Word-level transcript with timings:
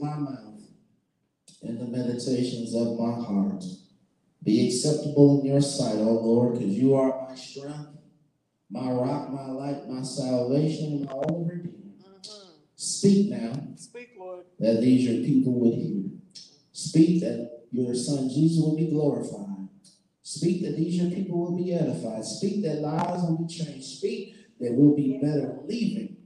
of 0.00 0.08
my 0.08 0.16
mouth 0.30 0.60
and 1.62 1.78
the 1.78 1.84
meditations 1.86 2.74
of 2.74 2.98
my 2.98 3.12
heart 3.12 3.64
be 4.42 4.66
acceptable 4.68 5.40
in 5.40 5.46
your 5.46 5.60
sight, 5.60 5.96
O 5.96 6.12
Lord, 6.12 6.54
because 6.54 6.72
you 6.74 6.94
are 6.94 7.28
my 7.28 7.34
strength, 7.34 7.90
my 8.70 8.90
rock, 8.90 9.30
my 9.30 9.46
light, 9.50 9.88
my 9.88 10.02
salvation, 10.02 11.04
my 11.04 11.12
only 11.12 11.54
redeemer. 11.56 11.74
Mhm. 12.00 12.50
Speak 12.74 13.30
now 13.30 13.52
Speak, 13.76 14.08
Lord. 14.18 14.46
that 14.58 14.80
these 14.80 15.04
your 15.06 15.22
people 15.24 15.52
would 15.60 15.74
hear. 15.74 16.04
Speak 16.72 17.20
that 17.20 17.64
your 17.70 17.94
son 17.94 18.28
Jesus 18.30 18.64
will 18.64 18.76
be 18.76 18.86
glorified. 18.86 19.68
Speak 20.22 20.62
that 20.62 20.76
these 20.76 20.96
your 20.96 21.10
people 21.10 21.38
will 21.40 21.56
be 21.56 21.74
edified. 21.74 22.24
Speak 22.24 22.62
that 22.62 22.80
lives 22.80 23.22
will 23.24 23.38
be 23.38 23.46
changed. 23.46 23.84
Speak 23.84 24.34
that 24.60 24.72
we'll 24.74 24.94
be 24.96 25.18
better 25.20 25.58
leaving 25.66 26.16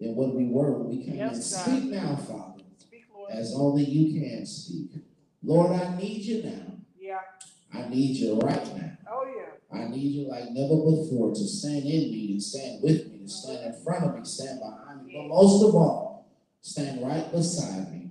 than 0.00 0.14
what 0.16 0.34
we 0.34 0.46
were 0.46 0.78
when 0.78 0.88
we 0.96 1.04
came 1.04 1.14
in. 1.14 1.18
Yes, 1.18 1.52
God. 1.52 1.76
Speak 1.78 1.90
now, 1.90 2.16
Father, 2.16 2.24
Speak, 2.24 2.38
Lord. 2.38 2.57
As 3.30 3.54
only 3.54 3.84
you 3.84 4.20
can 4.20 4.46
speak. 4.46 4.90
Lord, 5.42 5.72
I 5.72 5.96
need 5.96 6.22
you 6.24 6.42
now. 6.42 6.72
Yeah. 6.98 7.18
I 7.72 7.88
need 7.88 8.16
you 8.16 8.38
right 8.38 8.66
now. 8.76 8.90
Oh, 9.10 9.24
yeah. 9.26 9.78
I 9.80 9.88
need 9.88 10.12
you 10.12 10.28
like 10.28 10.50
never 10.50 10.76
before 10.76 11.30
to 11.34 11.46
stand 11.46 11.84
in 11.84 12.10
me 12.10 12.32
and 12.32 12.42
stand 12.42 12.82
with 12.82 13.10
me, 13.12 13.20
to 13.20 13.28
stand 13.28 13.66
in 13.74 13.82
front 13.84 14.04
of 14.04 14.14
me, 14.16 14.24
stand 14.24 14.60
behind 14.60 15.06
me, 15.06 15.12
but 15.14 15.28
most 15.28 15.62
of 15.62 15.74
all, 15.74 16.30
stand 16.62 17.02
right 17.02 17.30
beside 17.30 17.92
me, 17.92 18.10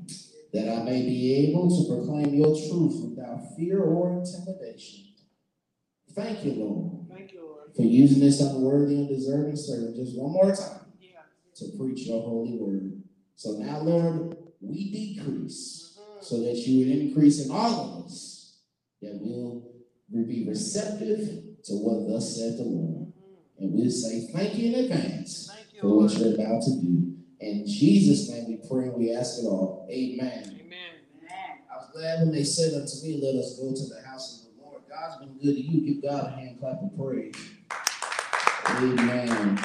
that 0.54 0.70
I 0.74 0.84
may 0.84 1.02
be 1.04 1.50
able 1.50 1.68
to 1.70 1.88
proclaim 1.94 2.34
your 2.34 2.56
truth 2.56 3.04
without 3.10 3.56
fear 3.56 3.82
or 3.82 4.12
intimidation. 4.20 5.06
Thank 6.14 6.46
you, 6.46 6.52
Lord, 6.54 7.08
Thank 7.10 7.34
you, 7.34 7.42
Lord. 7.46 7.76
for 7.76 7.84
using 7.84 8.20
this 8.20 8.40
unworthy 8.42 8.96
and 8.96 9.10
deserving 9.10 9.56
servant 9.56 9.96
just 9.96 10.18
one 10.18 10.32
more 10.34 10.56
time 10.56 10.92
Yeah. 11.02 11.20
to 11.56 11.78
preach 11.78 12.08
your 12.08 12.22
holy 12.24 12.58
word. 12.58 13.04
So 13.36 13.52
now, 13.52 13.82
Lord, 13.82 14.38
we 14.62 14.92
decrease 14.92 15.98
Mhm. 15.98 16.24
so 16.24 16.42
that 16.42 16.56
you 16.56 16.80
would 16.80 16.98
increase 16.98 17.46
in 17.46 17.52
all 17.52 18.00
of 18.00 18.06
us, 18.06 18.58
that 19.02 19.20
we'll 19.22 19.64
be 20.26 20.46
receptive 20.48 21.44
to 21.64 21.74
what 21.74 22.08
thus 22.08 22.36
said 22.36 22.58
the 22.58 22.64
Lord. 22.64 23.08
Mhm. 23.08 23.14
And 23.60 23.74
we'll 23.74 23.92
say 23.92 24.28
thank 24.28 24.58
you 24.58 24.74
in 24.74 24.86
advance 24.86 25.50
you, 25.74 25.82
for 25.82 25.98
what 25.98 26.18
you're 26.18 26.34
about 26.34 26.64
to 26.64 26.72
do. 26.82 27.14
In 27.40 27.68
Jesus' 27.68 28.30
name 28.30 28.48
we 28.48 28.58
pray 28.68 28.88
and 28.88 28.98
we 28.98 29.12
ask 29.12 29.40
it 29.40 29.46
all. 29.46 29.86
Amen. 29.92 30.44
Amen. 30.60 30.96
I 31.72 31.78
was 31.78 31.92
glad 31.94 32.22
when 32.22 32.32
they 32.32 32.44
said 32.44 32.74
unto 32.74 33.04
me, 33.04 33.22
Let 33.22 33.36
us 33.36 33.60
go 33.60 33.74
to 33.74 33.86
the 33.86 34.02
house 34.02 34.42
of 34.42 34.56
the 34.56 34.64
Lord. 34.64 34.82
God's 34.90 35.20
been 35.24 35.38
good 35.38 35.56
to 35.56 35.62
you. 35.62 35.94
Give 35.94 36.02
God 36.02 36.26
a 36.26 36.36
hand 36.36 36.60
clap 36.60 36.82
of 36.82 36.98
praise. 36.98 37.36
Amen. 38.70 39.60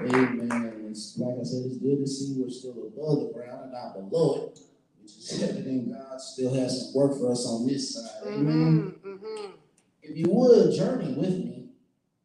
Amen. 0.00 0.86
It's 0.90 1.18
like 1.18 1.34
I 1.40 1.42
said, 1.44 1.64
it's 1.66 1.78
good 1.78 1.98
to 1.98 2.06
see 2.06 2.34
we're 2.38 2.50
still 2.50 2.70
above 2.86 3.28
the 3.28 3.32
ground 3.34 3.64
and 3.64 3.72
not 3.72 3.94
below 3.94 4.46
it. 4.52 4.58
Which 5.02 5.12
is 5.16 5.42
evident 5.42 5.92
God 5.92 6.20
still 6.20 6.54
has 6.54 6.86
some 6.92 6.94
work 6.94 7.18
for 7.18 7.32
us 7.32 7.46
on 7.46 7.66
this 7.66 7.94
side. 7.94 8.22
Amen. 8.26 8.94
Mhm. 9.04 9.18
Mhm. 9.18 9.52
If 10.02 10.16
you 10.16 10.26
would 10.30 10.72
journey 10.74 11.14
with 11.14 11.30
me 11.30 11.70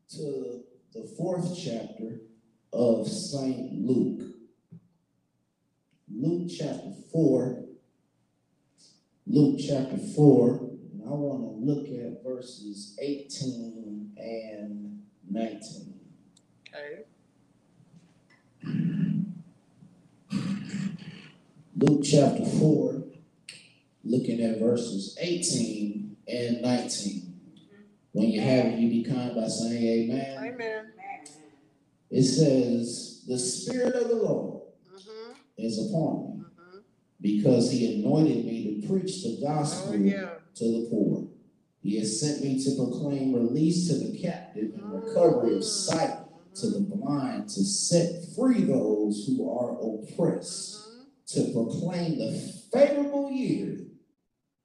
to 0.09 0.63
the 0.94 1.03
fourth 1.17 1.56
chapter 1.57 2.22
of 2.72 3.07
Saint 3.07 3.85
Luke. 3.85 4.22
Luke 6.11 6.50
chapter 6.50 6.91
four. 7.11 7.66
Luke 9.25 9.57
chapter 9.59 9.97
four, 9.97 10.57
and 10.91 11.01
I 11.05 11.09
want 11.11 11.41
to 11.41 11.66
look 11.66 11.88
at 11.88 12.23
verses 12.23 12.95
18 13.01 14.11
and 14.17 15.01
19. 15.29 16.00
Okay. 16.67 17.05
Luke 21.75 22.01
chapter 22.03 22.45
4, 22.45 23.03
looking 24.03 24.41
at 24.41 24.59
verses 24.59 25.17
18 25.19 26.16
and 26.28 26.61
19. 26.61 27.34
When 28.11 28.29
you 28.29 28.41
have 28.41 28.66
it, 28.67 28.79
you 28.79 28.89
be 28.89 29.03
kind 29.09 29.34
by 29.35 29.47
saying 29.47 30.11
amen. 30.11 30.38
Amen. 30.53 30.85
It 32.11 32.23
says, 32.23 33.23
The 33.28 33.39
Spirit 33.39 33.95
of 33.95 34.09
the 34.09 34.16
Lord 34.17 34.61
Mhm. 34.95 35.35
is 35.57 35.79
upon 35.89 36.38
me 36.38 36.44
Mhm. 36.45 36.84
because 37.22 37.72
he 37.72 37.95
anointed 37.95 38.45
me 38.45 38.81
to 38.81 38.88
preach 38.88 39.23
the 39.23 39.38
Oh, 39.40 39.41
gospel 39.41 39.95
yeah. 39.95 40.35
to 40.55 40.63
the 40.66 40.88
poor. 40.90 41.28
He 41.81 41.97
has 41.97 42.19
sent 42.19 42.44
me 42.44 42.63
to 42.63 42.75
proclaim 42.75 43.34
release 43.34 43.88
to 43.88 43.95
the 43.95 44.16
captive 44.17 44.75
and 44.75 44.94
recovery 44.94 45.55
of 45.57 45.63
sight 45.63 46.19
to 46.55 46.67
the 46.69 46.81
blind, 46.81 47.50
to 47.50 47.63
set 47.63 48.25
free 48.35 48.63
those 48.63 49.25
who 49.25 49.50
are 49.50 49.72
oppressed. 49.81 50.82
To 51.33 51.51
proclaim 51.51 52.17
the 52.19 52.31
favorable 52.71 53.31
year 53.31 53.77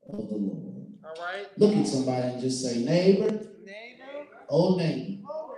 of 0.08 0.28
the 0.28 0.34
Lord. 0.36 0.86
All 1.04 1.24
right. 1.24 1.46
Look 1.56 1.74
at 1.76 1.86
somebody 1.86 2.28
and 2.28 2.40
just 2.40 2.62
say, 2.62 2.84
neighbor, 2.84 3.30
Neighbor. 3.64 4.26
oh 4.50 4.76
neighbor, 4.76 5.22
Oh, 5.30 5.54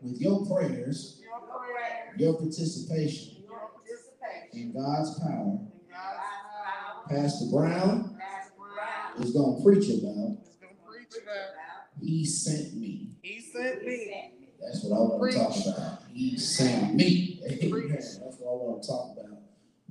with 0.00 0.20
your 0.20 0.44
prayers, 0.46 1.20
Your 1.22 1.40
prayer. 1.40 2.14
your 2.16 2.34
participation 2.34 3.42
Your 3.44 3.70
participation. 3.70 4.72
in 4.72 4.72
God's 4.72 5.18
power, 5.20 5.58
In 5.58 5.68
God's. 5.90 7.10
Pastor 7.10 7.46
Brown 7.52 8.16
Brown 8.56 9.22
is 9.22 9.32
going 9.32 9.56
to 9.56 9.62
preach 9.62 9.84
about, 9.90 10.38
is 10.46 10.56
going 10.60 10.74
to 10.76 10.82
preach 10.88 11.22
about. 11.22 12.00
He 12.00 12.24
sent 12.24 12.74
me. 12.76 13.10
He 13.22 13.40
sent 13.40 13.84
me. 13.84 14.30
That's 14.60 14.84
what 14.84 14.96
I 14.96 15.00
want 15.00 15.32
to 15.32 15.38
talk 15.38 15.76
about. 15.76 15.98
He 16.12 16.36
sent 16.38 16.94
me. 16.94 17.40
Amen. 17.44 17.90
That's 17.90 18.18
what 18.38 18.50
I 18.50 18.54
want 18.54 18.82
to 18.82 18.88
talk 18.88 19.16
about 19.18 19.38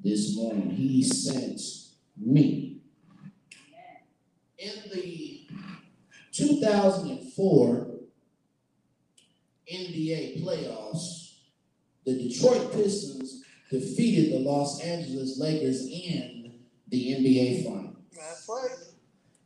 this 0.04 0.36
morning. 0.36 0.70
He 0.70 1.04
sent 1.04 1.62
me. 2.18 2.82
In 4.58 4.74
the 4.94 5.48
2004 6.32 7.88
NBA 9.72 10.44
playoffs, 10.44 11.38
the 12.06 12.30
Detroit 12.30 12.72
Pistons 12.74 13.44
defeated 13.70 14.34
the 14.34 14.40
Los 14.40 14.82
Angeles 14.82 15.40
Lakers 15.40 15.88
in 15.88 16.60
the 16.90 17.12
NBA 17.14 17.66
final. 17.66 17.96
That's 18.14 18.48
right. 18.50 18.70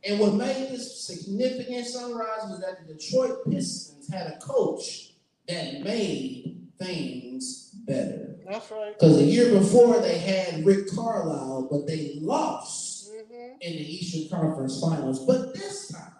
And 0.04 0.20
what 0.20 0.34
made 0.34 0.70
this 0.70 1.04
significant 1.06 1.86
sunrise 1.86 2.48
was 2.48 2.60
that 2.60 2.86
the 2.86 2.94
Detroit 2.94 3.44
Pistons 3.48 4.12
had 4.12 4.26
a 4.28 4.38
coach 4.38 5.12
that 5.48 5.82
made 5.82 6.68
things 6.78 7.70
better. 7.86 8.25
That's 8.48 8.70
right. 8.70 8.94
Because 8.98 9.18
the 9.18 9.24
year 9.24 9.52
before 9.58 10.00
they 10.00 10.18
had 10.18 10.64
Rick 10.64 10.88
Carlisle, 10.94 11.68
but 11.70 11.86
they 11.86 12.18
lost 12.20 12.94
Mm-hmm. 13.16 13.56
in 13.62 13.72
the 13.72 13.94
Eastern 13.94 14.38
Conference 14.38 14.80
Finals. 14.80 15.24
But 15.24 15.54
this 15.54 15.88
time 15.92 16.12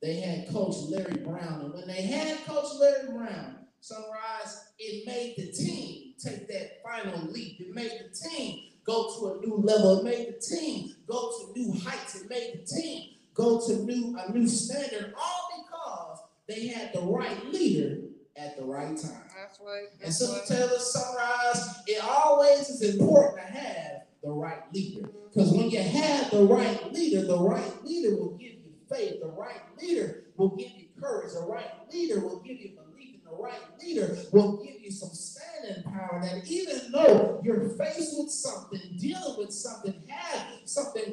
they 0.00 0.20
had 0.20 0.48
Coach 0.48 0.74
Larry 0.88 1.16
Brown. 1.24 1.62
And 1.62 1.74
when 1.74 1.86
they 1.88 2.02
had 2.02 2.44
Coach 2.46 2.66
Larry 2.78 3.08
Brown, 3.12 3.56
Sunrise, 3.80 4.64
it 4.78 5.06
made 5.06 5.34
the 5.36 5.50
team 5.52 6.14
take 6.22 6.46
that 6.48 6.82
final 6.84 7.26
leap. 7.30 7.60
It 7.60 7.74
made 7.74 7.90
the 7.90 8.28
team 8.30 8.60
go 8.84 9.12
to 9.18 9.26
a 9.34 9.46
new 9.46 9.56
level. 9.56 9.98
It 10.00 10.04
made 10.04 10.28
the 10.28 10.56
team 10.56 10.94
go 11.06 11.30
to 11.32 11.58
new 11.58 11.72
heights. 11.80 12.14
It 12.20 12.30
made 12.30 12.60
the 12.62 12.66
team 12.80 13.14
go 13.34 13.60
to 13.66 13.76
new 13.84 14.16
a 14.16 14.32
new 14.32 14.46
standard, 14.46 15.14
all 15.18 15.48
because 15.56 16.18
they 16.48 16.68
had 16.68 16.92
the 16.94 17.00
right 17.00 17.44
leader 17.52 18.02
at 18.36 18.56
the 18.56 18.64
right 18.64 18.96
time. 18.96 19.22
That's 19.36 19.58
right. 19.64 19.86
And 20.02 20.12
Sister 20.12 20.38
right. 20.38 20.46
Taylor 20.46 20.78
Sunrise, 20.78 21.82
it 21.86 22.02
always 22.02 22.68
is 22.68 22.98
important 22.98 23.46
to 23.46 23.52
have 23.52 24.02
the 24.22 24.30
right 24.30 24.62
leader. 24.72 25.08
Because 25.32 25.52
when 25.52 25.70
you 25.70 25.80
have 25.80 26.30
the 26.30 26.44
right 26.44 26.92
leader, 26.92 27.26
the 27.26 27.38
right 27.38 27.84
leader 27.84 28.16
will 28.16 28.36
give 28.38 28.52
you 28.52 28.72
faith. 28.90 29.20
The 29.20 29.28
right 29.28 29.60
leader 29.80 30.24
will 30.36 30.56
give 30.56 30.70
you 30.70 30.86
courage. 31.00 31.32
The 31.32 31.46
right 31.46 31.70
leader 31.92 32.20
will 32.20 32.40
give 32.40 32.58
you 32.58 32.70
belief. 32.70 33.14
And 33.14 33.24
the 33.26 33.42
right 33.42 33.60
leader 33.82 34.16
will 34.32 34.56
give 34.64 34.80
you 34.80 34.90
some 34.90 35.10
standing 35.10 35.82
power 35.84 36.20
that 36.22 36.46
even 36.50 36.92
though 36.92 37.40
you're 37.44 37.70
faced 37.70 38.18
with 38.18 38.30
something, 38.30 38.80
dealing 38.98 39.36
with 39.38 39.52
something 39.52 39.94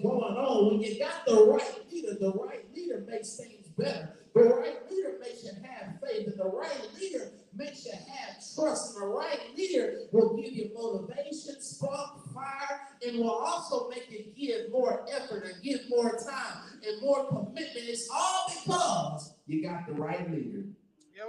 going 0.01 0.35
on, 0.37 0.67
when 0.67 0.81
you 0.81 0.99
got 0.99 1.25
the 1.25 1.45
right 1.45 1.91
leader, 1.91 2.15
the 2.19 2.33
right 2.33 2.65
leader 2.75 3.03
makes 3.07 3.35
things 3.35 3.67
better. 3.77 4.19
The 4.33 4.43
right 4.43 4.89
leader 4.89 5.17
makes 5.21 5.43
you 5.43 5.51
have 5.61 5.99
faith, 6.01 6.27
and 6.27 6.39
the 6.39 6.45
right 6.83 7.01
leader 7.01 7.31
makes 7.55 7.85
you 7.85 7.91
have 7.91 8.35
trust, 8.55 8.95
and 8.95 9.03
the 9.03 9.07
right 9.07 9.39
leader 9.55 10.01
will 10.11 10.35
give 10.35 10.51
you 10.51 10.71
motivation, 10.73 11.61
spark, 11.61 12.33
fire, 12.33 12.81
and 13.05 13.19
will 13.19 13.29
also 13.29 13.89
make 13.89 14.09
you 14.09 14.25
give 14.35 14.71
more 14.71 15.05
effort 15.11 15.45
and 15.45 15.63
give 15.63 15.81
more 15.89 16.11
time 16.11 16.79
and 16.85 17.01
more 17.01 17.27
commitment. 17.27 17.71
It's 17.75 18.09
all 18.11 18.45
because 18.47 19.35
you 19.45 19.63
got 19.63 19.87
the 19.87 19.93
right 19.93 20.29
leader. 20.31 20.65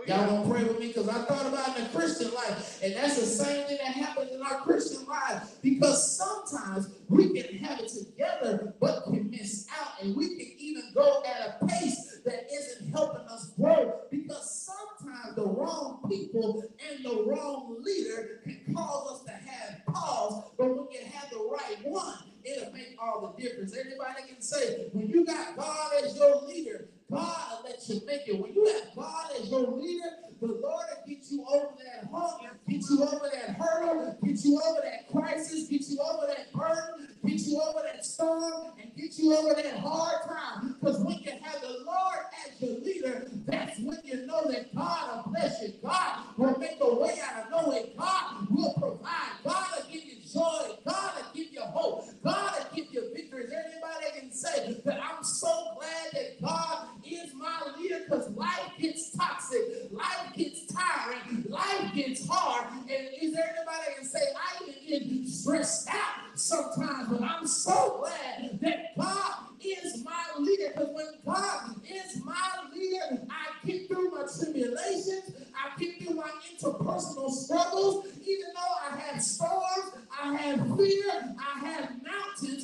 Y'all 0.07 0.27
gonna 0.27 0.51
pray 0.51 0.65
with 0.65 0.81
me 0.81 0.89
because 0.89 1.09
I 1.09 1.23
thought 1.25 1.47
about 1.47 1.79
in 1.79 1.85
the 1.85 1.91
Christian 1.91 2.35
life, 2.35 2.83
and 2.83 2.95
that's 2.95 3.17
the 3.19 3.27
same 3.27 3.67
thing 3.67 3.79
that 3.83 3.95
happens 3.95 4.33
in 4.33 4.43
our 4.43 4.61
Christian 4.61 5.07
life. 5.07 5.57
Because 5.63 6.17
sometimes 6.17 6.89
we 7.09 7.33
can 7.33 7.57
have 7.59 7.79
it 7.81 7.89
together, 7.89 8.75
but 8.81 9.05
can 9.05 9.31
miss 9.31 9.69
out, 9.81 10.03
and 10.03 10.17
we 10.17 10.29
can 10.31 10.53
even 10.59 10.83
go 10.95 11.23
at 11.25 11.59
a 11.61 11.67
pace 11.67 12.21
that 12.25 12.47
isn't 12.53 12.91
helping 12.91 13.27
us 13.29 13.53
grow. 13.57 14.01
Because 14.11 14.64
the 15.37 15.47
wrong 15.47 16.01
people 16.09 16.65
and 16.91 17.05
the 17.05 17.25
wrong 17.27 17.77
leader 17.83 18.41
can 18.45 18.75
cause 18.75 19.13
us 19.13 19.25
to 19.25 19.33
have 19.33 19.85
pause, 19.87 20.51
but 20.57 20.67
when 20.67 20.87
you 20.91 21.01
have 21.13 21.31
the 21.31 21.39
right 21.39 21.79
one, 21.85 22.19
it'll 22.45 22.73
make 22.73 22.97
all 23.01 23.35
the 23.37 23.43
difference. 23.43 23.75
anybody 23.75 24.29
can 24.29 24.41
say, 24.41 24.89
when 24.93 25.09
you 25.09 25.25
got 25.25 25.57
God 25.57 25.93
as 26.03 26.17
your 26.17 26.43
leader, 26.43 26.89
God 27.11 27.63
will 27.63 27.71
let 27.71 27.89
you 27.89 28.01
make 28.07 28.23
it. 28.27 28.41
When 28.41 28.53
you 28.53 28.67
have 28.67 28.95
God 28.95 29.31
as 29.41 29.51
your 29.51 29.73
leader, 29.73 30.11
the 30.41 30.47
Lord 30.47 30.63
will 30.63 31.07
get 31.07 31.25
you 31.31 31.45
over 31.45 31.75
that 31.79 32.11
hump, 32.11 32.43
get 32.69 32.83
you 32.91 33.03
over 33.03 33.31
that 33.33 33.57
hurdle, 33.57 34.19
get 34.25 34.45
you 34.45 34.61
over 34.61 34.81
that 34.83 35.09
crisis, 35.11 35.69
get 35.69 35.83
you 35.89 35.99
over 36.01 36.27
that 36.27 36.53
burden, 36.53 37.17
get 37.25 37.41
you 37.41 37.61
over 37.61 37.81
that 37.85 38.05
storm, 38.05 38.73
and 38.81 38.95
get 38.97 39.19
you 39.19 39.35
over 39.35 39.55
that 39.55 39.79
hard 39.79 40.29
time. 40.29 40.77
Because 40.81 40.99
when 41.01 41.19
you 41.19 41.33
have 41.43 41.61
the 41.61 41.85
Lord 41.87 42.19
as 42.47 42.61
your 42.61 42.81
leader, 42.81 43.29
that's 43.47 43.79
when 43.81 44.01
you 44.05 44.27
know 44.27 44.51
that 44.51 44.75
God 44.75 45.04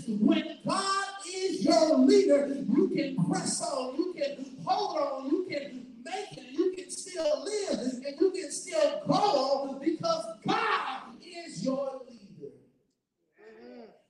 When 0.08 0.58
God 0.66 1.04
is 1.26 1.64
your 1.64 1.98
leader, 1.98 2.48
you 2.48 2.88
can 2.94 3.24
press 3.28 3.62
on, 3.62 3.96
you 3.96 4.14
can 4.14 4.56
hold 4.64 4.98
on, 4.98 5.30
you 5.30 5.46
can 5.50 5.86
make 6.04 6.38
it, 6.38 6.52
you 6.52 6.72
can 6.72 6.90
still 6.90 7.44
live, 7.44 7.78
and 7.78 8.20
you 8.20 8.30
can 8.30 8.50
still 8.50 9.02
go 9.06 9.14
on 9.14 9.78
because 9.80 10.26
God 10.46 11.02
is 11.22 11.64
your 11.64 12.02
leader. 12.08 12.52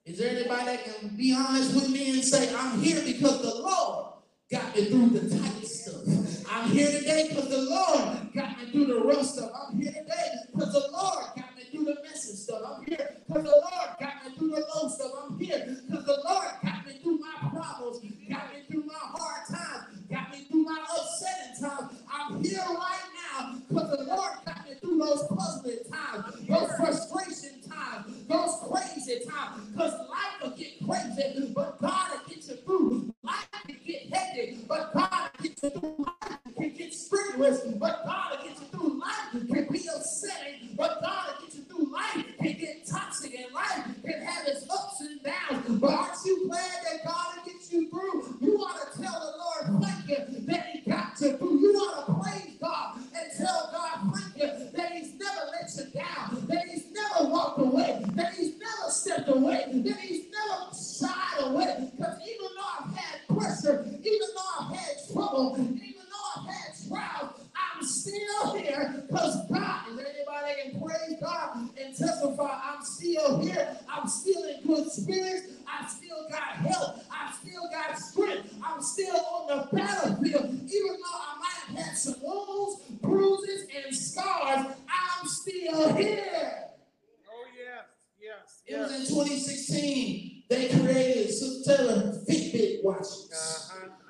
Is 0.04 0.18
there 0.18 0.36
anybody 0.36 0.64
that 0.64 0.84
can 0.84 1.16
be 1.16 1.34
honest 1.34 1.74
with 1.74 1.90
me 1.90 2.10
and 2.10 2.24
say, 2.24 2.52
I'm 2.54 2.80
here 2.80 3.02
because 3.04 3.42
the 3.42 3.54
Lord 3.54 4.14
got 4.50 4.74
me 4.74 4.86
through 4.86 5.10
the 5.10 5.38
tight 5.38 5.66
stuff? 5.66 6.46
I'm 6.50 6.70
here 6.70 6.90
today 6.90 7.28
because 7.28 7.48
the 7.48 7.62
Lord 7.62 8.32
got 8.34 8.58
me 8.58 8.70
through 8.72 8.86
the 8.86 9.00
rough 9.00 9.24
stuff. 9.24 9.52
I'm 9.54 9.80
here 9.80 9.92
today 9.92 10.32
because 10.52 10.72
the 10.72 10.88
Lord 10.90 11.26
got 11.36 11.56
me 11.56 11.62
through 11.70 11.84
the 11.84 11.96
messy 12.02 12.34
stuff. 12.34 12.62
I'm 12.64 12.84
here 12.86 13.22
because 13.26 13.44
the 13.44 13.50
Lord 13.50 13.90
got 14.00 14.24
me 14.24 14.36
through 14.36 14.50
the 14.50 14.66
low 14.74 14.88
stuff. 14.88 15.12
I'm 15.22 15.38
here 15.38 15.79
me 21.02 21.06
through 21.06 21.39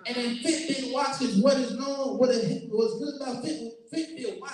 And 0.06 0.16
in 0.16 0.36
Fitbit 0.38 0.92
watches, 0.92 1.42
what 1.42 1.56
is 1.56 1.76
known, 1.78 2.18
what 2.18 2.30
is 2.30 2.64
good 2.68 3.20
about 3.20 3.44
Fit, 3.44 3.90
Fitbit 3.92 4.40
watch, 4.40 4.52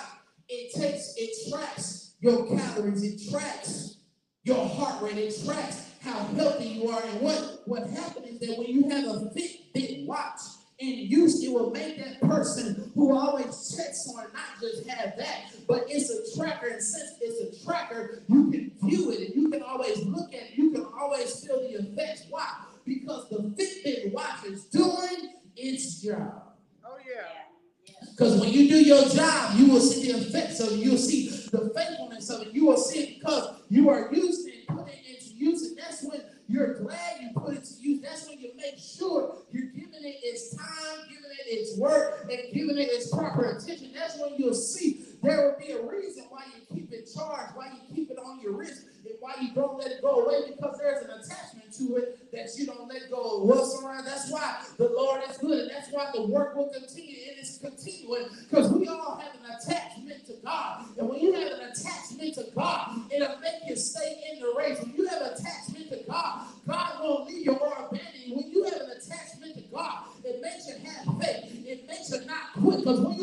it 0.49 0.73
takes, 0.73 1.13
it 1.17 1.49
tracks 1.49 2.15
your 2.19 2.47
calories, 2.47 3.03
it 3.03 3.31
tracks 3.31 3.97
your 4.43 4.67
heart 4.67 5.01
rate, 5.01 5.17
it 5.17 5.35
tracks 5.45 5.89
how 6.01 6.19
healthy 6.35 6.65
you 6.65 6.89
are. 6.89 7.01
And 7.01 7.21
what, 7.21 7.61
what 7.65 7.87
happens 7.89 8.27
is 8.27 8.39
that 8.39 8.57
when 8.57 8.67
you 8.67 8.89
have 8.89 9.05
a 9.05 9.31
Fitbit 9.35 10.05
watch 10.05 10.39
in 10.79 10.89
use, 10.89 11.43
it 11.43 11.51
will 11.51 11.71
make 11.71 11.97
that 11.97 12.21
person 12.21 12.91
who 12.93 13.17
always 13.17 13.75
checks 13.75 14.07
on 14.15 14.25
not 14.33 14.61
just 14.61 14.87
have 14.87 15.17
that, 15.17 15.51
but 15.67 15.85
it's 15.87 16.09
a 16.09 16.37
tracker. 16.37 16.67
And 16.67 16.81
since 16.81 17.11
it's 17.19 17.61
a 17.61 17.65
tracker, 17.65 18.23
you 18.27 18.51
can 18.51 18.71
view 18.83 19.11
it 19.11 19.19
and 19.19 19.35
you 19.35 19.49
can 19.49 19.63
always 19.63 20.03
look 20.05 20.33
at 20.33 20.41
it. 20.41 20.51
You 20.55 20.71
can 20.71 20.85
always 20.99 21.43
feel 21.43 21.61
the 21.61 21.79
effects. 21.79 22.23
Why? 22.29 22.47
Because 22.85 23.27
the 23.29 23.37
Fitbit 23.37 24.13
watch 24.13 24.45
is 24.45 24.65
doing 24.65 25.33
its 25.57 26.01
job. 26.01 26.43
Oh, 26.85 26.97
yeah. 27.05 28.03
Because 28.11 28.39
when 28.39 28.49
you 28.49 28.67
do 28.67 28.77
your 28.77 29.07
job, 29.09 29.57
you 29.57 29.69
will 29.71 29.79
see 29.79 30.11
the 30.11 30.19
effects 30.19 30.59
of 30.59 30.71
it. 30.71 30.77
You'll 30.77 30.97
see 30.97 31.29
the 31.29 31.71
faithfulness 31.75 32.29
of 32.29 32.41
it. 32.43 32.53
You 32.53 32.65
will 32.65 32.77
see 32.77 32.99
it 32.99 33.19
because 33.19 33.61
you 33.69 33.89
are 33.89 34.09
using 34.11 34.53
it, 34.53 34.67
putting 34.67 34.87
it 34.87 35.05
into 35.07 35.35
use. 35.35 35.63
And 35.63 35.77
that's 35.77 36.03
when 36.03 36.21
you're 36.47 36.79
glad 36.79 37.21
you 37.21 37.29
put 37.35 37.55
it 37.55 37.63
to 37.63 37.81
use. 37.81 38.01
That's 38.01 38.27
when 38.27 38.39
you 38.39 38.51
make 38.55 38.77
sure 38.77 39.37
you're 39.51 39.71
giving 39.71 40.03
it 40.03 40.19
its 40.23 40.55
time, 40.55 40.97
giving 41.07 41.31
it 41.31 41.47
its 41.47 41.77
work, 41.77 42.27
and 42.29 42.53
giving 42.53 42.77
it 42.77 42.89
its 42.89 43.13
proper 43.13 43.45
attention. 43.51 43.91
That's 43.93 44.17
when 44.19 44.33
you'll 44.37 44.53
see 44.53 45.05
there 45.21 45.43
will 45.43 45.55
be 45.59 45.73
a 45.73 45.81
reason 45.85 46.25
why 46.29 46.43
you 46.55 46.75
keep 46.75 46.91
it 46.91 47.09
charged, 47.13 47.55
why 47.55 47.67
you 47.67 47.95
keep 47.95 48.11
it 48.11 48.17
on 48.17 48.39
your 48.41 48.53
wrist, 48.53 48.86
why 49.19 49.33
you 49.41 49.53
don't 49.53 49.77
let 49.77 49.91
it 49.91 50.01
go 50.01 50.25
away 50.25 50.51
because 50.51 50.77
there's 50.77 51.03
an 51.03 51.11
attachment 51.11 51.73
to 51.77 51.95
it 51.97 52.31
that 52.31 52.49
you 52.57 52.65
don't 52.65 52.87
let 52.87 53.09
go 53.09 53.37
of. 53.37 53.43
What's 53.43 53.81
around? 53.83 54.05
That's 54.05 54.31
why 54.31 54.61
the 54.77 54.89
Lord 54.89 55.21
is 55.29 55.37
good, 55.37 55.59
and 55.59 55.71
that's 55.71 55.91
why 55.91 56.09
the 56.13 56.23
work 56.23 56.55
will 56.55 56.69
continue. 56.69 57.15
It 57.15 57.39
is 57.39 57.59
continuing 57.61 58.25
because 58.49 58.71
we 58.71 58.87
all 58.87 59.17
have 59.17 59.33
an 59.35 59.55
attachment 59.55 60.25
to 60.27 60.33
God. 60.43 60.85
And 60.97 61.09
when 61.09 61.19
you 61.19 61.33
have 61.33 61.51
an 61.51 61.71
attachment 61.71 62.35
to 62.35 62.45
God, 62.55 63.01
it'll 63.11 63.39
make 63.39 63.67
you 63.67 63.75
stay 63.75 64.23
in 64.31 64.39
the 64.39 64.53
race. 64.57 64.79
When 64.81 64.95
you 64.95 65.07
have 65.07 65.21
an 65.21 65.33
attachment 65.33 65.89
to 65.89 66.03
God, 66.09 66.47
God 66.67 67.03
won't 67.03 67.27
leave 67.27 67.45
you 67.45 67.53
or 67.53 67.73
abandon 67.73 68.21
you. 68.25 68.35
When 68.35 68.51
you 68.51 68.63
have 68.65 68.81
an 68.81 68.91
attachment 68.91 69.55
to 69.55 69.61
God, 69.73 70.03
it 70.23 70.41
makes 70.41 70.67
you 70.67 70.75
have 70.85 71.17
faith. 71.19 71.65
It 71.65 71.87
makes 71.87 72.11
you 72.11 72.25
not 72.25 72.53
quit. 72.53 72.79
Because 72.79 72.99
when 73.01 73.16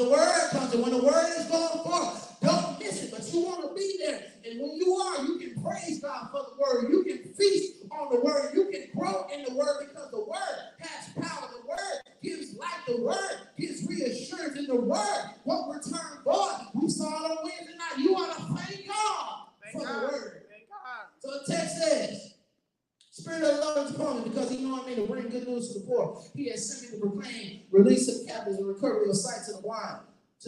the 0.00 0.10
word 0.10 0.48
comes, 0.50 0.72
and 0.72 0.82
when 0.82 0.92
the 0.92 1.02
word 1.02 1.26
is 1.38 1.44
going 1.46 1.84
forth, 1.84 2.36
don't 2.40 2.78
miss 2.78 3.02
it. 3.02 3.10
But 3.10 3.32
you 3.32 3.40
want 3.44 3.68
to 3.68 3.74
be 3.74 3.98
there. 3.98 4.22
And 4.44 4.60
when 4.60 4.76
you 4.76 4.94
are, 4.94 5.24
you 5.24 5.38
can 5.38 5.62
praise 5.62 6.00
God 6.00 6.28
for 6.30 6.42
the 6.42 6.56
word. 6.58 6.90
You 6.90 7.04
can 7.04 7.34
feast 7.34 7.84
on 7.90 8.14
the 8.14 8.20
word. 8.20 8.52
You 8.54 8.70
can 8.70 8.88
grow 8.96 9.26
in 9.32 9.44
the 9.44 9.54
word 9.54 9.86
because 9.88 10.10
the 10.10 10.24
word 10.24 10.58
has 10.78 11.12
power. 11.22 11.48
The 11.60 11.68
word 11.68 12.00
gives 12.22 12.56
life. 12.56 12.80
The 12.86 13.02
word 13.02 13.40
gives 13.58 13.86
reassurance. 13.86 14.56
And 14.56 14.68
the 14.68 14.76
word 14.76 15.24
won't 15.44 15.76
return 15.76 16.22
void. 16.24 16.58
We 16.74 16.88
saw 16.88 17.04
it 17.04 17.30
on 17.30 17.36
Wednesday 17.44 17.76
night. 17.76 17.98
You 17.98 18.14
ought 18.14 18.36
to 18.36 18.42
thank 18.54 18.86
God 18.88 19.38
Thank 19.62 19.74
for 19.74 19.80
the 19.80 19.86
God. 19.86 20.02
word. 20.04 20.42
Thank 20.50 20.68
God. 20.70 21.06
So 21.18 21.30
the 21.30 21.52
text 21.52 21.76
says, 21.76 22.30
Spirit 23.10 23.42
of 23.42 23.56
the 23.56 23.60
Lord 23.60 23.86
is 23.86 23.94
upon 23.94 24.16
me 24.22 24.28
because 24.30 24.50
he 24.50 24.58
know 24.64 24.82
me 24.84 24.94
to 24.94 25.02
bring 25.02 25.28
good 25.28 25.46
news 25.46 25.72
to 25.72 25.80
the 25.80 25.86
poor. 25.86 26.22
He 26.34 26.48
has 26.48 26.70
sent 26.70 26.92
me 26.92 26.98
to 26.98 27.06
proclaim 27.06 27.60
release 27.70 28.08
of 28.08 28.26
captives 28.26 28.56
and 28.56 28.66
recovery 28.66 29.10
of 29.10 29.16
sight 29.16 29.44
to 29.46 29.52
the 29.56 29.62
blind, 29.62 30.00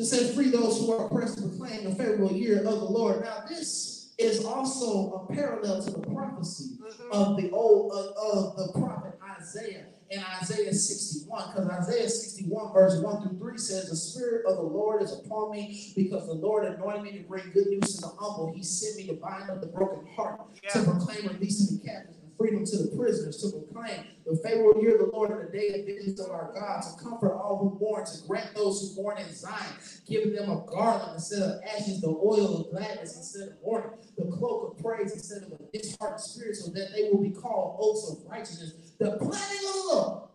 to 0.03 0.09
set 0.09 0.35
free 0.35 0.51
those 0.51 0.81
who 0.81 0.93
are 0.93 1.07
oppressed, 1.07 1.37
to 1.39 1.49
proclaim 1.49 1.85
the 1.85 1.95
favorable 1.95 2.33
year 2.33 2.59
of 2.59 2.65
the 2.65 2.75
Lord. 2.85 3.23
Now 3.23 3.45
this 3.49 4.13
is 4.19 4.45
also 4.45 5.13
a 5.31 5.33
parallel 5.33 5.83
to 5.83 5.91
the 5.91 6.01
prophecy 6.01 6.77
Mhm. 6.81 7.11
of 7.13 7.37
the 7.37 7.51
old 7.51 7.93
of, 7.93 8.17
of 8.17 8.57
the 8.57 8.73
prophet 8.81 9.19
Isaiah 9.41 9.87
in 10.11 10.23
Isaiah 10.43 10.75
61. 10.75 11.51
Because 11.55 11.69
Isaiah 11.69 12.09
61, 12.09 12.73
verse 12.73 13.01
1 13.01 13.23
through 13.29 13.39
3 13.39 13.59
says, 13.59 13.89
The 13.89 13.97
Spirit 13.97 14.45
of 14.47 14.57
the 14.57 14.63
Lord 14.63 15.03
is 15.03 15.13
upon 15.13 15.53
me 15.53 15.93
because 15.97 16.27
the 16.27 16.35
Lord 16.35 16.65
anointed 16.65 17.03
me 17.03 17.19
to 17.19 17.25
bring 17.25 17.51
good 17.53 17.69
news 17.69 17.95
to 17.97 18.01
the 18.03 18.09
humble. 18.09 18.53
He 18.55 18.63
sent 18.63 18.97
me 18.97 19.07
to 19.07 19.15
bind 19.15 19.51
up 19.51 19.61
the 19.61 19.69
broken 19.69 20.07
heart, 20.15 20.41
to 20.73 20.83
proclaim 20.83 21.29
release 21.29 21.67
to 21.69 21.75
the 21.79 21.85
captives 21.85 22.19
freedom 22.43 22.67
to 22.67 22.77
the 22.77 22.97
prisoners, 22.97 23.37
to 23.37 23.51
proclaim 23.51 24.05
the 24.27 24.37
favorable 24.43 24.83
year 24.83 24.97
of 24.97 25.07
the 25.07 25.17
Lord 25.17 25.31
and 25.31 25.49
the 25.49 25.53
day 25.57 25.69
of 25.69 25.87
vengeance 25.87 26.19
of 26.19 26.31
our 26.31 26.53
God, 26.53 26.83
to 26.83 27.05
comfort 27.05 27.35
all 27.35 27.57
who 27.57 27.79
mourn, 27.79 28.05
to 28.05 28.27
grant 28.27 28.53
those 28.57 28.81
who 28.97 29.01
mourn 29.01 29.19
in 29.19 29.33
Zion, 29.33 29.75
giving 30.09 30.33
them 30.33 30.51
a 30.51 30.65
garland 30.67 31.15
instead 31.15 31.41
of 31.41 31.63
ashes, 31.63 32.01
the 32.01 32.09
oil 32.09 32.63
of 32.63 32.71
gladness 32.73 33.17
instead 33.17 33.49
of 33.49 33.63
mourning, 33.65 33.91
the 34.19 34.25
cloak 34.37 34.73
of 34.73 34.83
praise 34.83 35.13
instead 35.13 35.45
of 35.45 35.53
a 35.53 35.79
disheartened 35.79 36.21
spirit, 36.21 36.57
so 36.57 36.73
that 36.73 36.91
they 36.93 37.11
will 37.11 37.23
be 37.23 37.31
called 37.31 37.79
oaks 37.81 38.11
of 38.11 38.29
righteousness, 38.29 38.73
the 38.99 39.13
planting 39.19 39.69
of 39.69 39.75
the 39.75 39.89
Lord, 39.93 40.29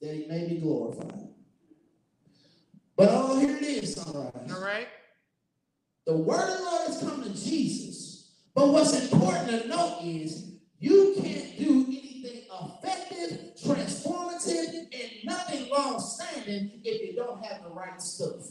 that 0.00 0.14
he 0.14 0.26
may 0.26 0.48
be 0.48 0.56
glorified. 0.56 1.28
But 2.96 3.08
oh, 3.10 3.38
here 3.38 3.58
it 3.58 3.62
is, 3.62 3.94
sunrise. 3.94 4.32
All 4.54 4.62
right. 4.62 4.88
The 6.06 6.16
word 6.16 6.50
of 6.50 6.58
the 6.58 6.64
Lord 6.64 6.86
has 6.86 6.98
come 6.98 7.22
to 7.22 7.30
Jesus. 7.30 8.30
But 8.54 8.68
what's 8.68 8.98
important 8.98 9.48
to 9.48 9.68
note 9.68 10.00
is 10.02 10.51
you 10.82 11.14
can't 11.14 11.58
do 11.58 11.84
anything 11.88 12.42
effective, 12.50 13.54
transformative, 13.54 14.74
and 14.92 15.10
nothing 15.24 15.70
long 15.70 16.00
standing 16.00 16.80
if 16.84 17.08
you 17.08 17.14
don't 17.14 17.44
have 17.44 17.62
the 17.62 17.70
right 17.70 18.02
stuff. 18.02 18.48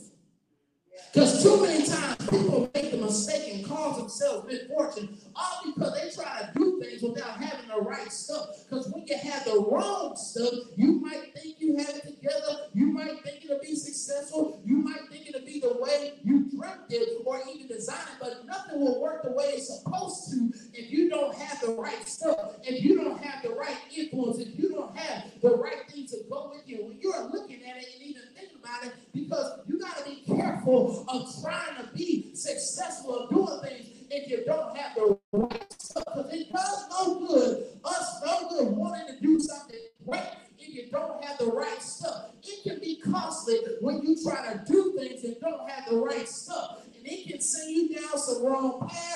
Because 1.14 1.44
too 1.44 1.62
many 1.62 1.86
times 1.86 2.16
people 2.30 2.72
make 2.74 2.92
the 2.92 2.98
mistake 2.98 3.54
and 3.56 3.68
cause 3.68 3.98
themselves 3.98 4.48
misfortune 4.48 5.18
all 5.36 5.64
because 5.66 5.94
they 5.94 6.10
try 6.24 6.42
to 6.42 6.52
do 6.58 6.82
things 6.82 7.02
without 7.02 7.38
having 7.38 7.70
the 7.76 7.82
right 7.82 8.12
stuff. 8.12 8.48
Because 8.68 8.88
when 8.90 9.06
you 9.08 9.18
have 9.18 9.46
the 9.46 9.60
wrong 9.70 10.16
stuff, 10.16 10.54
you 10.76 11.00
might 11.00 11.34
think 11.36 11.56
you 11.60 11.78
have 11.78 11.90
it 11.90 12.04
together, 12.04 12.68
you 12.74 12.88
might 12.88 13.24
think 13.24 13.46
it'll 13.46 13.60
be 13.60 13.76
successful, 13.76 14.62
you 14.66 14.78
might 14.78 15.10
think 15.10 15.28
it'll 15.30 15.46
be 15.46 15.60
the 15.60 15.78
way 15.80 16.20
you 16.24 16.50
dreamt 16.56 16.82
it 16.90 17.22
or 17.26 17.42
even 17.54 17.68
designed 17.68 18.00
it, 18.00 18.18
but 18.20 18.46
nothing 18.46 18.80
will 18.80 19.02
work 19.02 19.24
the 19.24 19.32
way 19.32 19.46
it's 19.46 19.82
supposed 19.82 20.32
to 20.32 20.52
if 20.74 20.92
you 20.92 21.10
don't 21.10 21.36
have 21.36 21.60
the 21.62 21.72
right 21.72 22.08
stuff, 22.08 22.56
if 22.64 22.84
you 22.84 22.98
don't 22.98 23.22
have 23.24 23.44
the 23.44 23.50
right 23.50 23.78
influence, 23.96 24.40
if 24.40 24.58
you 24.58 24.70
don't 24.70 24.96
have 24.96 25.26
the 25.42 25.56
right 25.56 25.90
things 25.90 26.12
to 26.12 26.18
go 26.30 26.52
with 26.54 26.68
you. 26.68 26.86
When 26.86 27.00
you're 27.00 27.30
looking 27.30 27.64
at 27.64 27.78
it 27.78 27.88
and 27.94 28.04
even 28.04 28.22
thinking 28.36 28.58
about 28.62 28.84
it, 28.86 28.94
because 29.14 29.60
you 29.68 29.80
got 29.80 29.98
to 29.98 30.06
be 30.06 30.24
careful 30.26 31.06
of 31.08 31.42
trying 31.42 31.76
to 31.78 31.92
be 31.94 32.34
successful 32.34 33.20
of 33.20 33.30
doing 33.30 33.60
things 33.64 33.91
if 34.12 34.30
you 34.30 34.44
don't 34.46 34.78
have 34.78 34.96
the 34.96 35.18
right 35.32 35.74
stuff. 35.82 36.04
Because 36.06 36.34
it 36.34 36.52
does 36.52 36.86
no 36.90 37.20
good, 37.20 37.68
us 37.84 38.22
no 38.26 38.50
good 38.50 38.68
wanting 38.76 39.08
to 39.08 39.22
do 39.22 39.40
something 39.40 39.80
great 40.08 40.22
if 40.60 40.76
you 40.76 40.92
don't 40.92 41.24
have 41.24 41.38
the 41.38 41.46
right 41.46 41.82
stuff. 41.82 42.32
It 42.44 42.64
can 42.64 42.80
be 42.80 43.00
costly 43.00 43.60
when 43.80 44.02
you 44.04 44.18
try 44.24 44.54
to 44.54 44.64
do 44.68 44.94
things 44.98 45.24
and 45.24 45.36
don't 45.42 45.70
have 45.70 45.90
the 45.90 45.98
right 45.98 46.28
stuff. 46.28 46.84
And 46.86 47.08
it 47.08 47.28
can 47.28 47.42
send 47.42 47.72
you 47.72 47.96
down 47.96 48.18
some 48.18 48.44
wrong 48.46 48.88
paths 48.88 49.11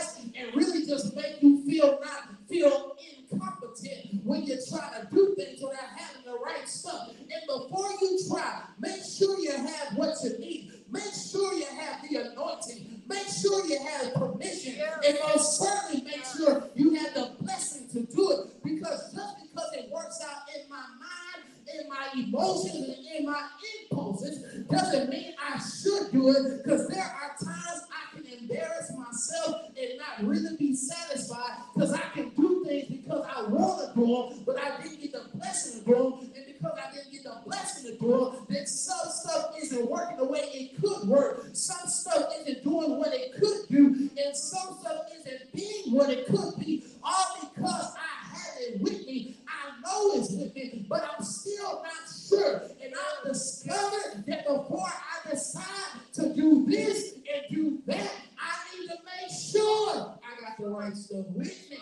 impulses, 23.81 24.65
doesn't 24.69 25.09
mean 25.09 25.33
I 25.39 25.59
should 25.59 26.11
do 26.11 26.29
it. 26.29 26.63
Because 26.63 26.87
there 26.87 27.03
are 27.03 27.35
times 27.43 27.81
I 27.91 28.15
can 28.15 28.25
embarrass 28.39 28.91
myself 28.97 29.61
and 29.77 29.97
not 29.97 30.27
really 30.27 30.55
be 30.57 30.75
satisfied 30.75 31.57
because 31.73 31.93
I 31.93 32.01
can 32.13 32.29
do 32.29 32.63
things 32.65 32.87
because 32.87 33.25
I 33.35 33.43
want 33.49 33.93
to 33.93 33.99
do 33.99 34.05
them, 34.05 34.43
but 34.45 34.57
I 34.59 34.81
didn't 34.81 35.01
get 35.01 35.13
the 35.13 35.37
blessing 35.37 35.81
to 35.81 35.85
do 35.85 35.93
them. 35.93 36.31
And 36.35 36.45
because 36.47 36.79
I 36.79 36.93
didn't 36.93 37.11
get 37.11 37.23
the 37.23 37.37
blessing 37.45 37.91
to 37.91 37.99
do 37.99 38.11
them, 38.11 38.45
then 38.49 38.65
some 38.65 39.09
stuff 39.09 39.55
isn't 39.61 39.89
working 39.89 40.17
the 40.17 40.25
way 40.25 40.39
it 40.53 40.81
could 40.81 41.07
work. 41.07 41.45
Some 41.53 41.87
stuff 41.87 42.31
isn't 42.41 42.63
doing 42.63 42.97
what 42.97 43.13
it 43.13 43.33
could 43.33 43.67
do, 43.69 44.09
and 44.17 44.35
some 44.35 44.77
stuff 44.79 45.03
isn't 45.19 45.53
being 45.53 45.93
what 45.93 46.09
it 46.09 46.27
could 46.27 46.59
be, 46.59 46.83
all 47.03 47.37
because 47.41 47.93
I 47.95 48.35
have 48.35 48.55
it 48.59 48.81
with 48.81 49.05
me. 49.05 49.37
I 49.47 49.79
know 49.81 50.19
it's 50.19 50.31
with 50.31 50.55
me, 50.55 50.85
but 50.89 51.03
I'm 51.03 51.23
still 51.23 51.83
not 51.83 51.93
sure. 52.29 52.61
And 52.83 52.93
I've 52.93 53.31
discovered 53.31 54.23
that 54.27 54.45
before 54.47 54.87
I 54.87 55.29
decide 55.29 56.01
to 56.13 56.33
do 56.33 56.65
this 56.65 57.13
and 57.13 57.55
do 57.55 57.79
that, 57.85 58.11
I 58.39 58.79
need 58.79 58.87
to 58.87 58.95
make 59.05 59.31
sure 59.31 60.17
I 60.23 60.41
got 60.41 60.57
the 60.57 60.69
right 60.95 61.03
stuff 61.03 61.25
with 61.27 61.47
me. 61.47 61.53
Yeah. 61.71 61.77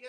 Yeah. 0.00 0.08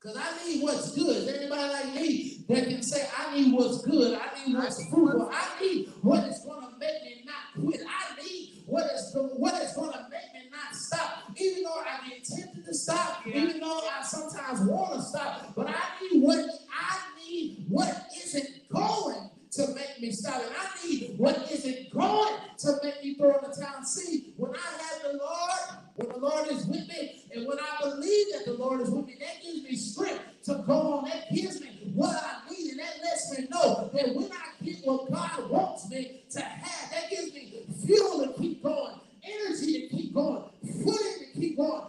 Because 0.00 0.16
I 0.16 0.46
need 0.46 0.62
what's 0.62 0.94
good. 0.94 1.16
Is 1.16 1.28
anybody 1.28 1.72
like 1.72 1.94
me 1.94 2.44
that 2.48 2.64
can 2.64 2.82
say, 2.82 3.06
I 3.18 3.34
need 3.34 3.52
what's 3.52 3.82
good. 3.82 4.18
I 4.18 4.46
need 4.46 4.56
what's 4.56 4.82
fruitful. 4.88 5.30
I 5.30 5.60
need 5.60 5.92
what 6.00 6.24
is 6.24 6.38
going 6.44 6.62
to 6.66 6.78
make 6.78 7.02
me 7.02 7.24
not 7.26 7.62
quit. 7.62 7.80
I 7.86 8.22
need 8.22 8.62
what 8.66 8.84
is 8.86 9.14
what 9.14 9.54
is 9.62 9.72
going 9.74 9.92
to 9.92 10.06
make 10.10 10.32
me 10.32 10.48
not 10.50 10.74
stop. 10.74 11.24
Even 11.36 11.64
though 11.64 11.82
I 11.86 12.08
get 12.08 12.24
tempted 12.24 12.64
to 12.64 12.74
stop, 12.74 13.26
Yeah. 13.26 13.36
even 13.42 13.60
though 13.60 13.80
I 13.88 14.02
sometimes 14.02 14.60
want 14.60 14.94
to 14.94 15.02
stop, 15.02 15.54
but 15.54 15.68
I 15.68 15.74
need 16.00 16.22
what 16.22 16.38
I 16.38 16.98
need 17.28 17.66
what 17.68 18.06
isn't 18.24 18.68
going 18.72 19.28
to 19.52 19.66
make 19.74 20.00
me 20.00 20.12
stop. 20.12 20.36
And 20.40 20.54
I 20.56 20.86
need 20.86 21.14
what 21.18 21.50
isn't 21.50 21.90
going 21.92 22.36
to 22.58 22.72
make 22.82 23.02
me 23.04 23.14
throw 23.16 23.36
in 23.38 23.50
the 23.50 23.54
towel. 23.56 23.82
See, 23.84 24.32
when 24.36 24.52
I 24.54 24.58
have 24.58 25.02
the 25.12 25.18
Lord, 25.18 25.60
when 25.96 26.08
the 26.08 26.16
Lord 26.18 26.48
is 26.48 26.64
with 26.66 26.86
me, 26.88 27.24
and 27.34 27.46
when 27.48 27.58
I 27.58 27.80
believe 27.82 28.26
that 28.32 28.44
the 28.46 28.52
Lord 28.54 28.80
is 28.80 28.90
with 28.90 29.06
me, 29.06 29.16
that 29.20 29.42
gives 29.42 29.62
me 29.64 29.74
strength 29.76 30.22
to 30.44 30.62
go 30.66 30.98
on. 30.98 31.04
That 31.08 31.34
gives 31.34 31.60
me 31.60 31.90
what 31.94 32.14
I 32.16 32.48
need, 32.50 32.70
and 32.72 32.80
that 32.80 32.94
lets 33.02 33.36
me 33.38 33.48
know 33.50 33.90
that 33.92 34.14
when 34.14 34.30
I 34.30 34.64
get 34.64 34.76
what 34.84 35.10
God 35.10 35.50
wants 35.50 35.90
me 35.90 36.22
to 36.30 36.40
have, 36.40 36.90
that 36.92 37.10
gives 37.10 37.32
me 37.34 37.64
fuel 37.84 38.26
to 38.26 38.40
keep 38.40 38.62
going, 38.62 38.94
energy 39.24 39.88
to 39.88 39.96
keep 39.96 40.14
going, 40.14 40.44
footing 40.62 41.26
to 41.34 41.40
keep 41.40 41.56
going, 41.56 41.82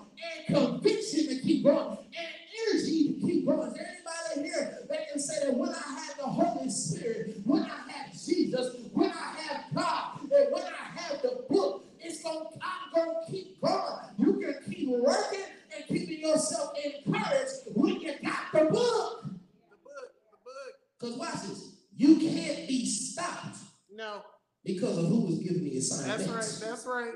and 0.47 0.57
conviction 0.57 1.27
to 1.27 1.39
keep 1.41 1.63
going, 1.63 1.97
and 2.17 2.27
energy 2.69 3.13
to 3.13 3.19
keep 3.27 3.45
going. 3.45 3.67
Is 3.67 3.73
there 3.75 3.87
anybody 3.87 4.49
here 4.49 4.79
that 4.89 5.09
can 5.11 5.19
say 5.21 5.45
that 5.45 5.53
when 5.55 5.69
I 5.69 5.73
have 5.81 6.17
the 6.17 6.23
Holy 6.23 6.69
Spirit, 6.69 7.37
when 7.45 7.63
I 7.63 7.89
have 7.91 8.11
Jesus, 8.13 8.75
when 8.93 9.09
I 9.09 9.35
have 9.39 9.63
God, 9.73 10.19
and 10.21 10.31
when 10.51 10.63
I 10.63 10.99
have 10.99 11.21
the 11.21 11.43
book, 11.49 11.85
it's 11.99 12.23
going 12.23 12.47
I'm 12.61 12.93
gonna 12.93 13.19
keep 13.29 13.61
going. 13.61 13.99
You 14.17 14.33
can 14.39 14.73
keep 14.73 14.89
working 14.89 15.45
and 15.75 15.85
keeping 15.87 16.19
yourself 16.21 16.71
encouraged 16.83 17.53
when 17.75 18.01
you 18.01 18.13
got 18.23 18.51
the 18.51 18.59
book. 18.65 19.23
The 19.23 19.77
book. 19.83 20.11
The 20.31 20.37
book. 20.43 20.73
Because 20.99 21.15
watch 21.17 21.47
this, 21.47 21.75
you 21.95 22.15
can't 22.17 22.67
be 22.67 22.85
stopped 22.87 23.57
No. 23.93 24.23
because 24.65 24.97
of 24.97 25.05
who 25.05 25.27
is 25.29 25.39
giving 25.39 25.63
the 25.63 25.77
assignment. 25.77 26.27
That's 26.27 26.59
right. 26.61 26.69
That's 26.69 26.85
right. 26.85 27.13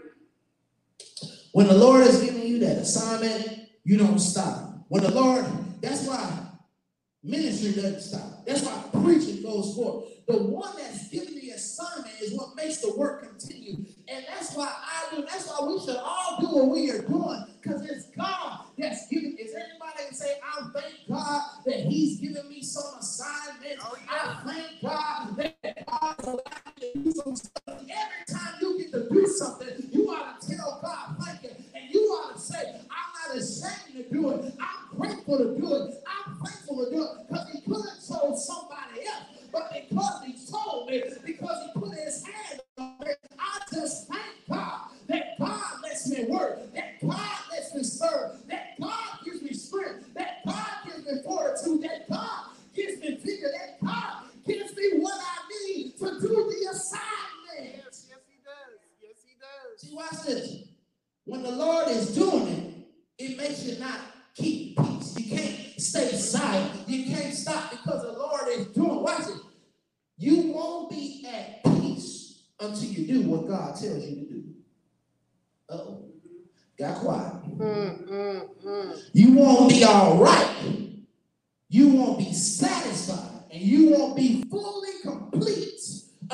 When 1.53 1.67
the 1.67 1.73
Lord 1.77 2.01
is 2.05 2.21
giving 2.21 2.43
you 2.43 2.59
that 2.59 2.77
assignment, 2.77 3.69
you 3.83 3.97
don't 3.97 4.19
stop. 4.19 4.85
When 4.89 5.03
the 5.03 5.11
Lord, 5.11 5.45
that's 5.81 6.05
why 6.07 6.47
ministry 7.23 7.73
doesn't 7.73 8.01
stop. 8.01 8.45
That's 8.45 8.61
why 8.61 8.83
preaching 9.03 9.41
goes 9.41 9.73
forward. 9.75 10.09
The 10.27 10.37
one 10.37 10.75
that's 10.77 11.09
giving 11.09 11.35
the 11.35 11.51
assignment 11.51 12.13
is 12.21 12.33
what 12.33 12.55
makes 12.55 12.74
the 12.85 12.97
work 12.97 13.21
continue. 13.27 13.85
And 14.07 14.25
that's 14.27 14.55
why 14.55 14.71
I 14.71 15.15
do, 15.15 15.21
that's 15.23 15.47
why 15.49 15.67
we 15.67 15.79
should 15.79 15.97
all 15.97 16.37
do 16.39 16.47
what 16.47 16.69
we 16.69 16.91
are 16.91 17.01
doing. 17.01 17.44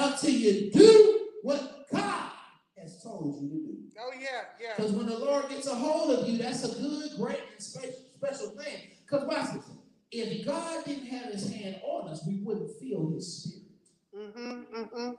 Until 0.01 0.31
you 0.31 0.71
do 0.71 1.29
what 1.43 1.85
God 1.91 2.31
has 2.77 3.01
told 3.03 3.41
you 3.41 3.49
to 3.49 3.55
do. 3.55 3.77
Oh 3.99 4.11
yeah. 4.19 4.27
Yeah. 4.59 4.73
Because 4.75 4.91
when 4.91 5.05
the 5.05 5.17
Lord 5.17 5.49
gets 5.49 5.67
a 5.67 5.75
hold 5.75 6.11
of 6.11 6.27
you, 6.27 6.37
that's 6.37 6.63
a 6.63 6.81
good, 6.81 7.11
great, 7.17 7.39
and 7.51 7.61
special, 7.61 7.93
special 8.17 8.49
thing. 8.49 8.89
Because 9.05 9.27
watch 9.27 9.53
this. 9.53 9.69
If 10.11 10.45
God 10.45 10.83
didn't 10.85 11.07
have 11.07 11.31
his 11.31 11.53
hand 11.53 11.77
on 11.83 12.09
us, 12.09 12.25
we 12.27 12.41
wouldn't 12.41 12.71
feel 12.79 13.11
his 13.11 13.43
spirit. 13.43 13.67
Mm-hmm. 14.17 14.77
Mm-hmm. 14.77 15.11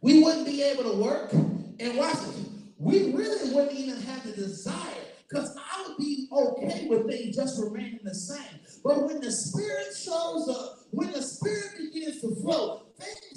We 0.00 0.22
wouldn't 0.22 0.46
be 0.46 0.62
able 0.62 0.84
to 0.84 0.96
work. 0.96 1.32
And 1.32 1.96
watch 1.96 2.14
this. 2.14 2.48
We 2.78 3.12
really 3.12 3.54
wouldn't 3.54 3.78
even 3.78 4.00
have 4.02 4.24
the 4.24 4.32
desire. 4.32 4.94
Because 5.28 5.56
I 5.56 5.88
would 5.88 5.96
be 5.98 6.28
okay 6.30 6.86
with 6.88 7.08
things 7.08 7.36
just 7.36 7.60
remaining 7.62 8.00
the 8.02 8.14
same. 8.14 8.60
But 8.84 9.02
when 9.02 9.20
the 9.20 9.32
spirit 9.32 9.94
shows 9.96 10.48
up, 10.48 10.80
when 10.90 11.10
the 11.10 11.22
spirit 11.22 11.72
begins 11.78 12.20
to 12.20 12.34
flow, 12.36 12.81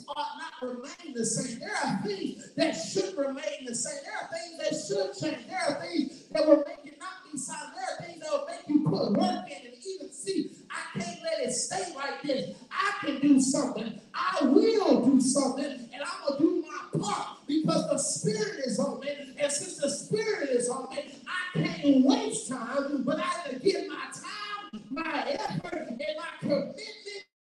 ought 0.07 0.37
not 0.39 0.69
remain 0.69 1.13
the 1.15 1.25
same. 1.25 1.59
There 1.59 1.75
are 1.75 2.01
things 2.03 2.53
that 2.55 2.71
should 2.73 3.17
remain 3.17 3.65
the 3.65 3.75
same. 3.75 4.01
There 4.03 4.15
are 4.21 4.29
things 4.31 4.57
that 4.59 4.73
should 4.87 5.31
change. 5.31 5.47
There 5.47 5.59
are 5.59 5.81
things 5.81 6.27
that 6.31 6.47
will 6.47 6.63
make 6.67 6.79
you 6.83 6.93
not 6.99 7.31
be 7.31 7.37
silent. 7.37 7.75
There 7.75 7.85
are 7.95 8.03
things 8.05 8.21
that 8.21 8.31
will 8.31 8.47
make 8.47 8.67
you 8.67 8.83
put 8.83 9.11
work 9.13 9.45
in 9.49 9.67
and 9.67 9.75
even 9.85 10.11
see. 10.11 10.51
I 10.69 10.99
can't 10.99 11.19
let 11.23 11.47
it 11.47 11.51
stay 11.51 11.93
like 11.95 12.21
this. 12.23 12.55
I 12.71 13.05
can 13.05 13.19
do 13.19 13.39
something. 13.39 13.99
I 14.13 14.45
will 14.45 15.05
do 15.05 15.21
something, 15.21 15.65
and 15.65 16.03
I'm 16.03 16.27
gonna 16.27 16.39
do 16.39 16.63
my 16.67 16.99
part 16.99 17.27
because 17.47 17.89
the 17.89 17.97
spirit 17.97 18.61
is 18.65 18.79
on 18.79 18.99
me. 18.99 19.09
And 19.37 19.51
since 19.51 19.77
the 19.77 19.89
spirit 19.89 20.49
is 20.49 20.69
on 20.69 20.89
me, 20.89 21.21
I 21.27 21.59
can't 21.59 22.05
waste 22.05 22.49
time, 22.49 23.03
but 23.03 23.19
I 23.19 23.49
can 23.49 23.59
give 23.59 23.87
my 23.87 24.05
time, 24.13 24.81
my 24.89 25.25
effort, 25.27 25.87
and 25.89 25.99
my 26.17 26.27
commitment 26.39 26.75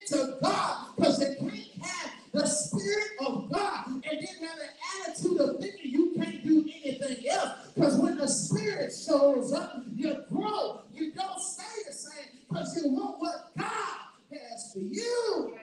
to 0.09 0.39
God. 0.43 0.87
Because 0.97 1.21
you 1.21 1.37
can't 1.39 1.85
have 1.85 2.13
the 2.33 2.47
spirit 2.47 3.11
of 3.21 3.51
God 3.51 3.87
and 3.87 4.03
then 4.03 4.49
have 4.49 4.59
an 4.59 5.09
attitude 5.09 5.41
of 5.41 5.61
thinking 5.61 5.91
you 5.91 6.15
can't 6.17 6.45
do 6.45 6.69
anything 6.85 7.29
else. 7.29 7.51
Because 7.75 7.97
when 7.97 8.17
the 8.17 8.29
spirit 8.29 8.93
shows 8.93 9.53
up, 9.53 9.83
you 9.95 10.17
grow. 10.31 10.83
You 10.93 11.13
don't 11.13 11.41
stay 11.41 11.83
the 11.87 11.93
same 11.93 12.41
because 12.49 12.77
you 12.77 12.91
want 12.91 13.21
what 13.21 13.51
God 13.59 13.99
has 14.33 14.73
for 14.73 14.81
you. 14.81 15.55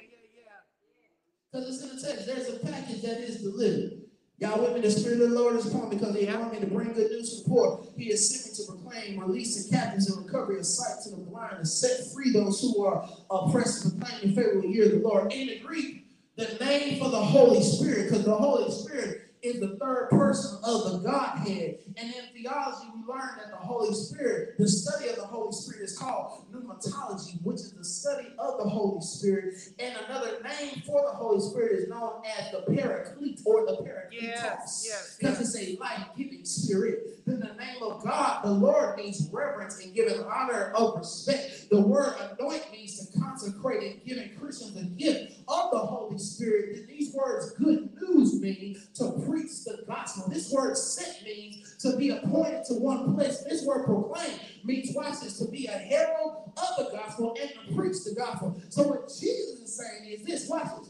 Because 1.51 1.75
it's 1.75 1.83
in 1.83 1.95
the 1.95 2.01
text. 2.01 2.27
There's 2.27 2.49
a 2.49 2.65
package 2.65 3.01
that 3.03 3.19
is 3.19 3.41
delivered. 3.41 4.01
Y'all 4.39 4.61
with 4.61 4.75
me? 4.75 4.81
The 4.81 4.91
Spirit 4.91 5.21
of 5.21 5.31
the 5.31 5.39
Lord 5.39 5.55
is 5.55 5.65
upon 5.65 5.89
me 5.89 5.95
because 5.95 6.15
He 6.15 6.27
allowed 6.27 6.53
me 6.53 6.59
to 6.59 6.67
bring 6.67 6.93
good 6.93 7.09
news 7.09 7.43
poor. 7.47 7.83
He 7.97 8.09
has 8.09 8.29
sent 8.29 8.45
me 8.45 8.55
to 8.55 8.71
proclaim 8.71 9.19
release, 9.19 9.55
releasing 9.55 9.71
captives 9.71 10.11
and 10.11 10.23
recovery 10.23 10.59
of 10.59 10.65
sight 10.67 11.03
to 11.03 11.09
the 11.09 11.17
blind 11.17 11.57
and 11.57 11.67
set 11.67 12.13
free 12.13 12.31
those 12.31 12.61
who 12.61 12.85
are 12.85 13.09
oppressed 13.31 13.85
and 13.85 13.99
proclaim 13.99 14.35
the 14.35 14.39
favorable 14.39 14.69
year 14.69 14.85
of 14.85 14.91
the 14.91 14.99
Lord. 14.99 15.33
In 15.33 15.47
the 15.47 15.59
Greek, 15.59 15.96
the 16.37 16.63
name 16.63 16.99
for 16.99 17.09
the 17.09 17.19
Holy 17.19 17.61
Spirit, 17.63 18.09
because 18.09 18.23
the 18.23 18.35
Holy 18.35 18.71
Spirit 18.71 19.23
is 19.41 19.59
the 19.59 19.77
third 19.77 20.09
person 20.09 20.59
of 20.63 20.91
the 20.91 20.97
Godhead. 20.99 21.79
And 21.95 22.13
in 22.13 22.23
theology, 22.33 22.87
we 22.93 23.01
learn 23.11 23.29
that 23.37 23.51
the 23.51 23.57
Holy 23.57 23.93
Spirit, 23.93 24.57
the 24.57 24.67
study 24.67 25.09
of 25.09 25.15
the 25.15 25.25
Holy 25.25 25.51
Spirit 25.51 25.83
is 25.83 25.97
called 25.97 26.45
pneumatology, 26.51 27.41
which 27.43 27.57
is 27.57 27.73
the 27.73 27.83
study 27.83 28.27
of 28.39 28.57
the 28.57 28.69
Holy 28.69 29.01
Spirit. 29.01 29.55
And 29.79 29.95
another 30.07 30.41
name 30.43 30.81
for 30.85 31.01
the 31.03 31.15
Holy 31.15 31.39
Spirit 31.39 31.79
is 31.79 31.87
known 31.87 32.21
as 32.39 32.51
the 32.51 32.61
Paraclete 32.71 33.39
or 33.45 33.65
the 33.65 33.77
Paracletos. 33.77 34.21
Yes, 34.21 34.85
yes, 34.87 35.17
Because 35.19 35.39
yes. 35.39 35.55
it's 35.55 35.57
a 35.57 35.79
life-giving 35.79 36.45
spirit. 36.45 37.25
Then 37.25 37.39
the 37.39 37.53
name 37.53 37.81
of 37.81 38.03
God, 38.03 38.43
the 38.43 38.51
Lord 38.51 38.97
means 38.97 39.29
reverence 39.31 39.83
and 39.83 39.93
giving 39.93 40.19
honor 40.23 40.71
of 40.75 40.97
respect. 40.97 41.69
The 41.69 41.81
word 41.81 42.15
anoint 42.19 42.71
means 42.71 43.05
to 43.05 43.19
consecrate 43.19 43.83
and 43.83 44.05
giving 44.05 44.35
Christians 44.39 44.73
the 44.73 44.83
gift 44.83 45.36
of 45.47 45.71
the 45.71 45.79
Holy 45.79 46.17
Spirit, 46.17 46.75
that 46.75 46.87
these 46.87 47.13
words 47.13 47.51
good 47.51 47.89
news 48.01 48.41
mean 48.41 48.81
to 48.95 49.11
preach 49.27 49.63
the 49.65 49.83
gospel. 49.87 50.29
This 50.29 50.51
word 50.51 50.77
sent 50.77 51.23
means 51.23 51.77
to 51.77 51.95
be 51.97 52.09
appointed 52.09 52.65
to 52.65 52.73
one 52.73 53.15
place. 53.15 53.39
This 53.39 53.65
word 53.65 53.85
proclaim 53.85 54.39
means, 54.63 54.93
watch 54.95 55.21
this, 55.21 55.39
to 55.39 55.49
be 55.49 55.67
a 55.67 55.71
herald 55.71 56.51
of 56.57 56.85
the 56.85 56.91
gospel 56.91 57.37
and 57.39 57.49
to 57.49 57.75
preach 57.75 58.03
the 58.03 58.15
gospel. 58.15 58.61
So 58.69 58.83
what 58.83 59.07
Jesus 59.07 59.61
is 59.61 59.77
saying 59.77 60.11
is 60.11 60.23
this, 60.23 60.49
watch 60.49 60.67
this. 60.79 60.89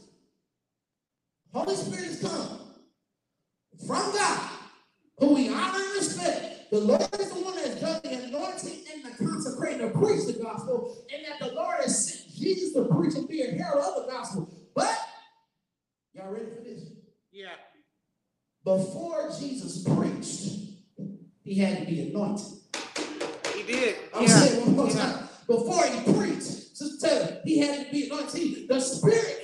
Holy 1.52 1.74
Spirit 1.74 2.04
has 2.04 2.20
come 2.20 2.60
from 3.86 4.12
God, 4.12 4.50
who 5.18 5.34
we 5.34 5.48
honor 5.48 5.78
and 5.78 5.94
respect. 5.94 6.70
The 6.70 6.80
Lord 6.80 7.02
is 7.18 7.32
the 7.32 7.40
one 7.40 7.54
that 7.54 7.66
has 7.66 7.80
done 7.80 8.00
the 8.04 8.24
anointing 8.24 8.84
and 8.92 9.04
the 9.04 9.24
consecrating 9.24 9.78
to 9.78 9.98
preach 9.98 10.26
the 10.26 10.34
gospel, 10.42 10.98
and 11.10 11.24
that 11.24 11.48
the 11.48 11.54
Lord 11.54 11.76
has 11.80 12.06
sent 12.06 12.36
Jesus 12.36 12.74
to 12.74 12.84
preach 12.84 13.14
and 13.14 13.26
be 13.26 13.40
a 13.40 13.52
herald 13.52 13.96
of 13.96 14.06
the 14.06 14.12
gospel. 14.12 14.47
before 18.64 19.30
Jesus 19.38 19.84
preached, 19.84 20.58
he 21.42 21.58
had 21.58 21.80
to 21.80 21.86
be 21.86 22.10
anointed. 22.10 22.58
He 23.54 23.62
did. 23.62 23.96
I'm 24.14 24.22
yeah. 24.22 24.28
saying 24.28 24.60
one 24.60 24.76
more 24.76 24.88
yeah. 24.88 24.94
time. 24.94 25.28
Before 25.46 25.84
he 25.86 26.12
preached, 26.12 26.76
just 26.76 27.00
tell 27.00 27.24
him, 27.24 27.38
he 27.44 27.58
had 27.58 27.86
to 27.86 27.92
be 27.92 28.06
anointed. 28.06 28.68
The 28.68 28.80
Spirit 28.80 29.37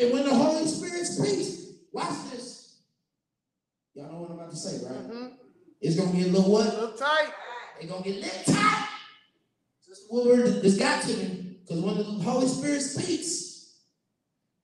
And 0.00 0.12
when 0.12 0.24
the 0.24 0.34
Holy 0.34 0.66
Spirit 0.66 1.06
speaks, 1.06 1.66
watch 1.92 2.30
this. 2.30 2.80
Y'all 3.94 4.10
know 4.10 4.20
what 4.22 4.30
I'm 4.30 4.38
about 4.38 4.50
to 4.50 4.56
say, 4.56 4.84
right? 4.84 5.08
Mm-hmm. 5.08 5.26
It's 5.80 5.96
gonna 5.96 6.12
be 6.12 6.22
a 6.22 6.26
little 6.26 6.50
what? 6.50 6.66
A 6.66 6.70
little 6.70 6.96
tight. 6.96 7.32
It's 7.80 7.90
gonna 7.90 8.04
get 8.04 8.16
a 8.16 8.20
little 8.20 8.54
tight. 8.54 8.88
This 9.88 10.06
word 10.10 10.62
this 10.62 10.78
got 10.78 11.02
to 11.02 11.16
me. 11.16 11.58
Because 11.60 11.82
when 11.82 11.96
the 11.96 12.04
Holy 12.04 12.48
Spirit 12.48 12.80
speaks, 12.80 13.76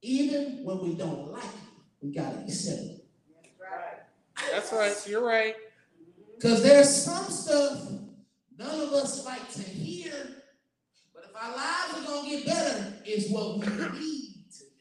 even 0.02 0.64
when 0.64 0.80
we 0.82 0.94
don't 0.94 1.30
like 1.30 1.44
it, 1.44 1.50
we 2.02 2.12
gotta 2.12 2.38
accept 2.40 2.80
it. 2.80 3.04
That's 3.42 3.60
right. 3.60 4.50
That's 4.50 4.72
right. 4.72 5.08
You're 5.08 5.24
right. 5.24 5.54
Because 6.36 6.62
there's 6.62 7.04
some 7.04 7.26
stuff 7.26 7.86
none 8.60 8.80
of 8.80 8.92
us 8.92 9.24
like 9.24 9.50
to 9.52 9.62
hear, 9.62 10.12
but 11.14 11.24
if 11.24 11.34
our 11.34 11.56
lives 11.56 11.94
are 11.98 12.06
gonna 12.06 12.28
get 12.28 12.46
better, 12.46 12.94
it's 13.04 13.30
what 13.30 13.58
we 13.58 13.98
need. 13.98 14.29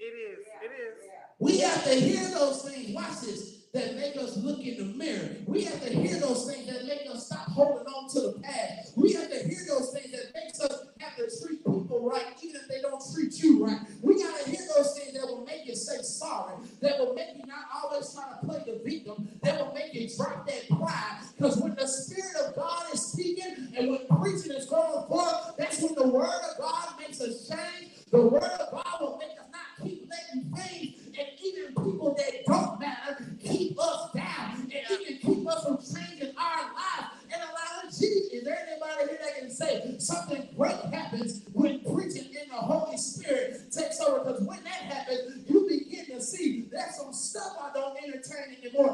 It 0.09 0.17
is. 0.17 0.47
It 0.63 0.71
is. 0.71 1.03
We 1.37 1.59
have 1.59 1.83
to 1.83 1.93
hear 1.93 2.29
those 2.31 2.63
things. 2.63 2.95
Watch 2.95 3.21
this. 3.21 3.55
That 3.71 3.95
make 3.97 4.17
us 4.17 4.35
look 4.37 4.61
in 4.61 4.77
the 4.77 4.97
mirror. 4.97 5.29
We 5.45 5.63
have 5.65 5.79
to 5.83 5.93
hear 5.93 6.19
those 6.19 6.51
things 6.51 6.65
that 6.65 6.85
make 6.87 7.07
us 7.07 7.27
stop 7.27 7.47
holding 7.49 7.85
on 7.85 8.09
to 8.09 8.21
the 8.21 8.39
past. 8.41 8.97
We 8.97 9.13
have 9.13 9.29
to 9.29 9.37
hear 9.47 9.59
those 9.67 9.91
things 9.93 10.11
that 10.11 10.31
makes 10.33 10.59
us 10.59 10.87
have 10.97 11.15
to 11.17 11.29
treat 11.39 11.59
people 11.59 12.09
right, 12.11 12.25
even 12.41 12.55
if 12.55 12.67
they 12.67 12.81
don't 12.81 12.99
treat 13.13 13.37
you 13.43 13.63
right. 13.63 13.77
We 14.01 14.23
got 14.23 14.39
to 14.39 14.49
hear 14.49 14.61
those 14.75 14.97
things 14.97 15.13
that 15.13 15.21
will 15.21 15.45
make 15.45 15.67
you 15.67 15.75
say 15.75 16.01
sorry, 16.01 16.55
that 16.81 16.97
will 16.97 17.13
make 17.13 17.27
you 17.37 17.45
not 17.45 17.65
always 17.83 18.11
try 18.11 18.23
to 18.29 18.47
play 18.47 18.63
the 18.65 18.81
victim, 18.83 19.29
that 19.43 19.63
will 19.63 19.71
make 19.75 19.93
you 19.93 20.09
drop 20.17 20.47
that 20.47 20.67
pride. 20.67 21.19
Because 21.37 21.57
when 21.57 21.75
the 21.75 21.87
Spirit 21.87 22.47
of 22.47 22.55
God 22.55 22.85
is 22.91 23.05
speaking 23.05 23.71
and 23.77 23.91
when 23.91 23.99
preaching 24.19 24.51
is 24.51 24.65
going 24.65 25.07
forth, 25.07 25.53
that's 25.59 25.79
when 25.79 25.93
the 25.93 26.07
Word 26.07 26.25
of 26.25 26.57
God 26.57 26.87
makes 26.99 27.21
us 27.21 27.47
change. 27.47 27.91
The 28.09 28.19
Word 28.19 28.41
of 28.41 28.71
God 28.71 28.88
people 31.83 32.15
that 32.15 32.45
don't 32.45 32.79
matter 32.79 33.09
keep 33.43 33.79
us 33.79 34.11
down 34.13 34.61
and 34.61 34.99
even 35.01 35.17
keep 35.17 35.47
us 35.47 35.63
from 35.63 35.77
changing 35.77 36.35
our 36.37 36.73
lives 36.73 37.09
and 37.31 37.41
allowing 37.41 37.89
Jesus. 37.89 38.31
Is 38.31 38.43
there 38.43 38.57
anybody 38.67 39.09
here 39.09 39.19
that 39.21 39.39
can 39.39 39.51
say 39.51 39.95
something 39.99 40.47
great 40.55 40.75
happens 40.93 41.41
when 41.53 41.79
preaching 41.79 42.29
in 42.41 42.49
the 42.49 42.55
Holy 42.55 42.97
Spirit 42.97 43.71
takes 43.71 43.99
over? 44.01 44.19
Because 44.19 44.41
when 44.43 44.63
that 44.63 44.71
happens, 44.71 45.49
you 45.49 45.67
begin 45.67 46.05
to 46.07 46.21
see 46.21 46.67
there's 46.71 46.95
some 46.95 47.13
stuff 47.13 47.57
I 47.61 47.71
don't 47.73 47.97
entertain 47.97 48.57
anymore. 48.61 48.88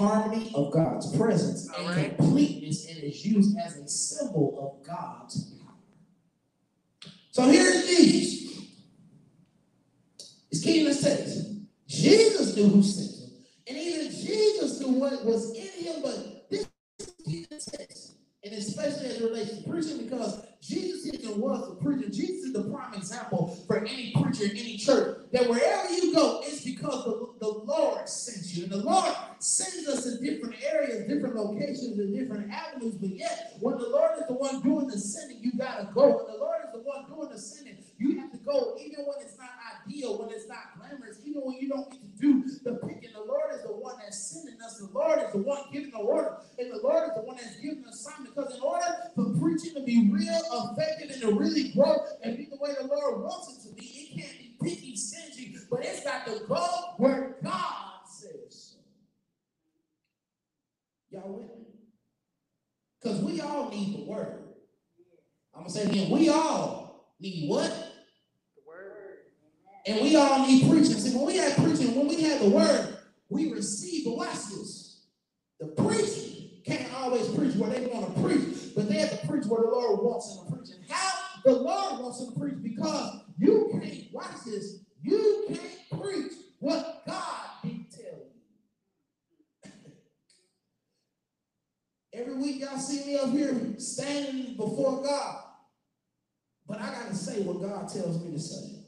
Harmony 0.00 0.50
of 0.54 0.72
God's 0.72 1.14
presence 1.16 1.68
and 1.76 1.86
Alright. 1.86 2.16
completeness 2.16 2.88
and 2.88 2.98
is 3.04 3.24
used 3.24 3.56
as 3.58 3.76
a 3.76 3.86
symbol 3.86 4.58
of 4.58 4.86
God's 4.86 5.52
power. 5.54 5.74
So 7.30 7.42
here's 7.44 7.86
Jesus. 7.86 8.64
It's 10.50 10.62
key 10.62 10.80
in 10.80 10.86
this 10.86 11.02
text. 11.02 11.46
Jesus 11.86 12.56
knew 12.56 12.68
who 12.68 12.82
sent 12.82 13.30
him. 13.30 13.44
And 13.68 13.76
even 13.76 14.10
Jesus 14.10 14.80
knew 14.80 14.98
what 14.98 15.24
was 15.24 15.54
in 15.54 15.84
him, 15.84 16.02
but 16.02 16.48
this 16.50 16.66
is 16.98 17.14
key 17.24 17.46
in 17.50 17.58
the 17.58 17.76
text. 17.78 17.99
And 18.42 18.54
especially 18.54 19.06
as 19.06 19.20
it 19.20 19.24
relates 19.24 19.50
to 19.58 19.68
preaching, 19.68 20.04
because 20.04 20.46
Jesus 20.62 21.12
even 21.14 21.40
was 21.40 21.72
a 21.72 21.74
preacher. 21.82 22.08
Jesus 22.08 22.46
is 22.46 22.52
the 22.54 22.64
prime 22.64 22.94
example 22.94 23.58
for 23.66 23.78
any 23.78 24.12
preacher 24.12 24.44
in 24.44 24.52
any 24.52 24.78
church. 24.78 25.18
That 25.32 25.48
wherever 25.48 25.92
you 25.92 26.14
go, 26.14 26.40
it's 26.44 26.64
because 26.64 27.04
the, 27.04 27.28
the 27.40 27.48
Lord 27.48 28.08
sent 28.08 28.56
you. 28.56 28.64
And 28.64 28.72
the 28.72 28.78
Lord 28.78 29.14
sends 29.40 29.86
us 29.88 30.06
in 30.06 30.24
different 30.24 30.56
areas, 30.62 31.06
different 31.06 31.36
locations, 31.36 31.98
and 31.98 32.14
different 32.18 32.50
avenues. 32.50 32.94
But 32.94 33.10
yet, 33.10 33.56
when 33.60 33.76
the 33.76 33.88
Lord 33.88 34.18
is 34.18 34.26
the 34.26 34.34
one 34.34 34.62
doing 34.62 34.86
the 34.86 34.98
sending, 34.98 35.42
you 35.42 35.52
gotta 35.58 35.90
go. 35.92 36.16
When 36.24 36.32
the 36.32 36.38
Lord 36.40 36.60
is 36.66 36.72
the 36.72 36.80
one 36.80 37.06
doing 37.08 37.28
the 37.30 37.38
sending, 37.38 37.76
you 37.98 38.20
have 38.20 38.32
to 38.32 38.38
go, 38.38 38.76
even 38.80 39.04
when 39.04 39.16
it's 39.20 39.36
not 39.38 39.50
ideal, 39.86 40.18
when 40.18 40.30
it's 40.30 40.48
not 40.48 40.78
glamorous, 40.78 41.18
even 41.26 41.42
when 41.42 41.56
you 41.56 41.68
don't 41.68 41.94
do 42.20 42.44
the 42.62 42.74
picking. 42.74 43.10
The 43.14 43.24
Lord 43.24 43.54
is 43.54 43.62
the 43.62 43.72
one 43.72 43.96
that's 44.02 44.18
sending 44.18 44.60
us. 44.60 44.78
The 44.78 44.90
Lord 44.92 45.20
is 45.20 45.32
the 45.32 45.38
one 45.38 45.62
giving 45.72 45.90
the 45.90 45.98
order, 45.98 46.36
and 46.58 46.70
the 46.70 46.80
Lord 46.82 47.08
is 47.08 47.14
the 47.14 47.22
one 47.22 47.36
that's 47.36 47.56
giving 47.56 47.82
the 47.82 47.88
assignment. 47.90 48.34
Because 48.34 48.56
in 48.56 48.62
order 48.62 48.86
for 49.14 49.24
preaching 49.40 49.74
to 49.74 49.82
be 49.82 50.10
real, 50.12 50.74
effective, 50.76 51.10
and 51.10 51.22
to 51.22 51.32
really 51.32 51.72
grow 51.72 51.96
and 52.22 52.36
be 52.36 52.46
the 52.46 52.56
way 52.56 52.70
the 52.80 52.86
Lord 52.86 53.22
wants 53.22 53.56
it 53.56 53.68
to 53.68 53.74
be, 53.74 53.84
it 53.86 54.20
can't 54.20 54.38
be 54.38 54.56
picky, 54.62 54.96
stingy, 54.96 55.56
but 55.70 55.84
it's 55.84 56.04
got 56.04 56.26
to 56.26 56.40
go 56.46 56.66
where 56.98 57.36
God 57.42 58.00
says. 58.06 58.76
Y'all 61.10 61.32
with 61.32 61.48
me? 61.58 61.64
Because 63.02 63.20
we 63.20 63.40
all 63.40 63.70
need 63.70 63.98
the 63.98 64.10
word. 64.10 64.44
I'm 65.54 65.62
gonna 65.62 65.70
say 65.70 65.82
it 65.82 65.88
again, 65.90 66.10
we 66.10 66.28
all 66.28 67.14
need 67.18 67.48
what? 67.48 67.89
And 69.86 70.00
we 70.02 70.16
all 70.16 70.46
need 70.46 70.68
preaching. 70.68 70.98
See, 70.98 71.16
when 71.16 71.26
we 71.26 71.36
have 71.36 71.56
preaching, 71.56 71.94
when 71.94 72.08
we 72.08 72.22
have 72.22 72.40
the 72.40 72.50
word, 72.50 72.98
we 73.28 73.52
receive. 73.52 74.04
But 74.04 74.16
watch 74.16 74.34
this. 74.50 75.06
The 75.58 75.66
preacher 75.66 76.30
can't 76.64 76.92
always 76.94 77.28
preach 77.28 77.54
where 77.56 77.70
they 77.70 77.86
want 77.86 78.14
to 78.14 78.22
preach, 78.22 78.74
but 78.74 78.88
they 78.88 78.96
have 78.96 79.20
to 79.20 79.26
preach 79.26 79.46
where 79.46 79.62
the 79.62 79.68
Lord 79.68 80.00
wants 80.02 80.36
them 80.36 80.46
to 80.46 80.56
preach. 80.56 80.70
And 80.74 80.90
how 80.90 81.10
the 81.44 81.52
Lord 81.52 82.02
wants 82.02 82.18
them 82.18 82.34
to 82.34 82.40
preach, 82.40 82.62
because 82.62 83.20
you 83.38 83.70
can't, 83.72 84.12
watch 84.12 84.44
this, 84.46 84.80
you 85.02 85.46
can't 85.48 86.02
preach 86.02 86.32
what 86.58 87.02
God 87.06 87.50
didn't 87.62 87.90
tell 87.90 88.20
you. 89.64 89.72
Every 92.12 92.34
week 92.34 92.60
y'all 92.60 92.78
see 92.78 93.06
me 93.06 93.18
up 93.18 93.30
here 93.30 93.54
standing 93.78 94.56
before 94.56 95.02
God. 95.02 95.44
But 96.66 96.80
I 96.80 96.90
gotta 96.92 97.14
say 97.14 97.42
what 97.42 97.60
God 97.60 97.88
tells 97.88 98.22
me 98.22 98.32
to 98.32 98.38
say. 98.38 98.79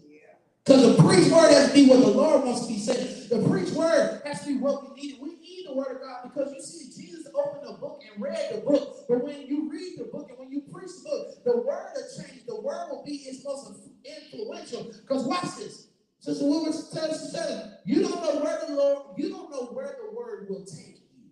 Because 0.64 0.96
the 0.96 1.02
preach 1.02 1.30
word 1.32 1.50
has 1.50 1.68
to 1.68 1.74
be 1.74 1.88
what 1.88 2.00
the 2.00 2.06
Lord 2.06 2.44
wants 2.44 2.66
to 2.66 2.68
be 2.72 2.78
said. 2.78 3.28
The 3.30 3.48
preach 3.48 3.70
word 3.70 4.22
has 4.24 4.42
to 4.42 4.46
be 4.46 4.56
what 4.58 4.82
we 4.82 5.02
need. 5.02 5.18
We 5.20 5.34
need 5.36 5.66
the 5.66 5.74
word 5.74 5.96
of 5.96 6.02
God 6.02 6.22
because 6.22 6.52
you 6.54 6.62
see, 6.62 7.02
Jesus 7.02 7.26
opened 7.34 7.66
the 7.66 7.80
book 7.80 8.00
and 8.08 8.22
read 8.22 8.50
the 8.52 8.60
book. 8.60 9.04
But 9.08 9.24
when 9.24 9.42
you 9.46 9.68
read 9.68 9.98
the 9.98 10.04
book 10.04 10.28
and 10.30 10.38
when 10.38 10.52
you 10.52 10.60
preach 10.72 10.90
the 11.02 11.10
book, 11.10 11.44
the 11.44 11.56
word 11.62 11.86
will 11.94 12.24
change. 12.24 12.46
The 12.46 12.60
word 12.60 12.88
will 12.90 13.02
be 13.04 13.14
its 13.14 13.44
most 13.44 13.72
influential. 14.04 14.92
Because 15.00 15.24
watch 15.24 15.56
this. 15.56 15.88
Sister 16.20 16.44
tells 16.44 16.96
us, 16.96 17.32
said, 17.32 17.78
you 17.84 18.02
don't 18.02 18.22
know 18.22 18.40
where 18.40 18.60
the 18.64 18.74
Lord, 18.74 19.18
you 19.18 19.30
don't 19.30 19.50
know 19.50 19.66
where 19.72 19.96
the 20.00 20.14
word 20.14 20.46
will 20.48 20.64
take 20.64 21.00
you. 21.00 21.30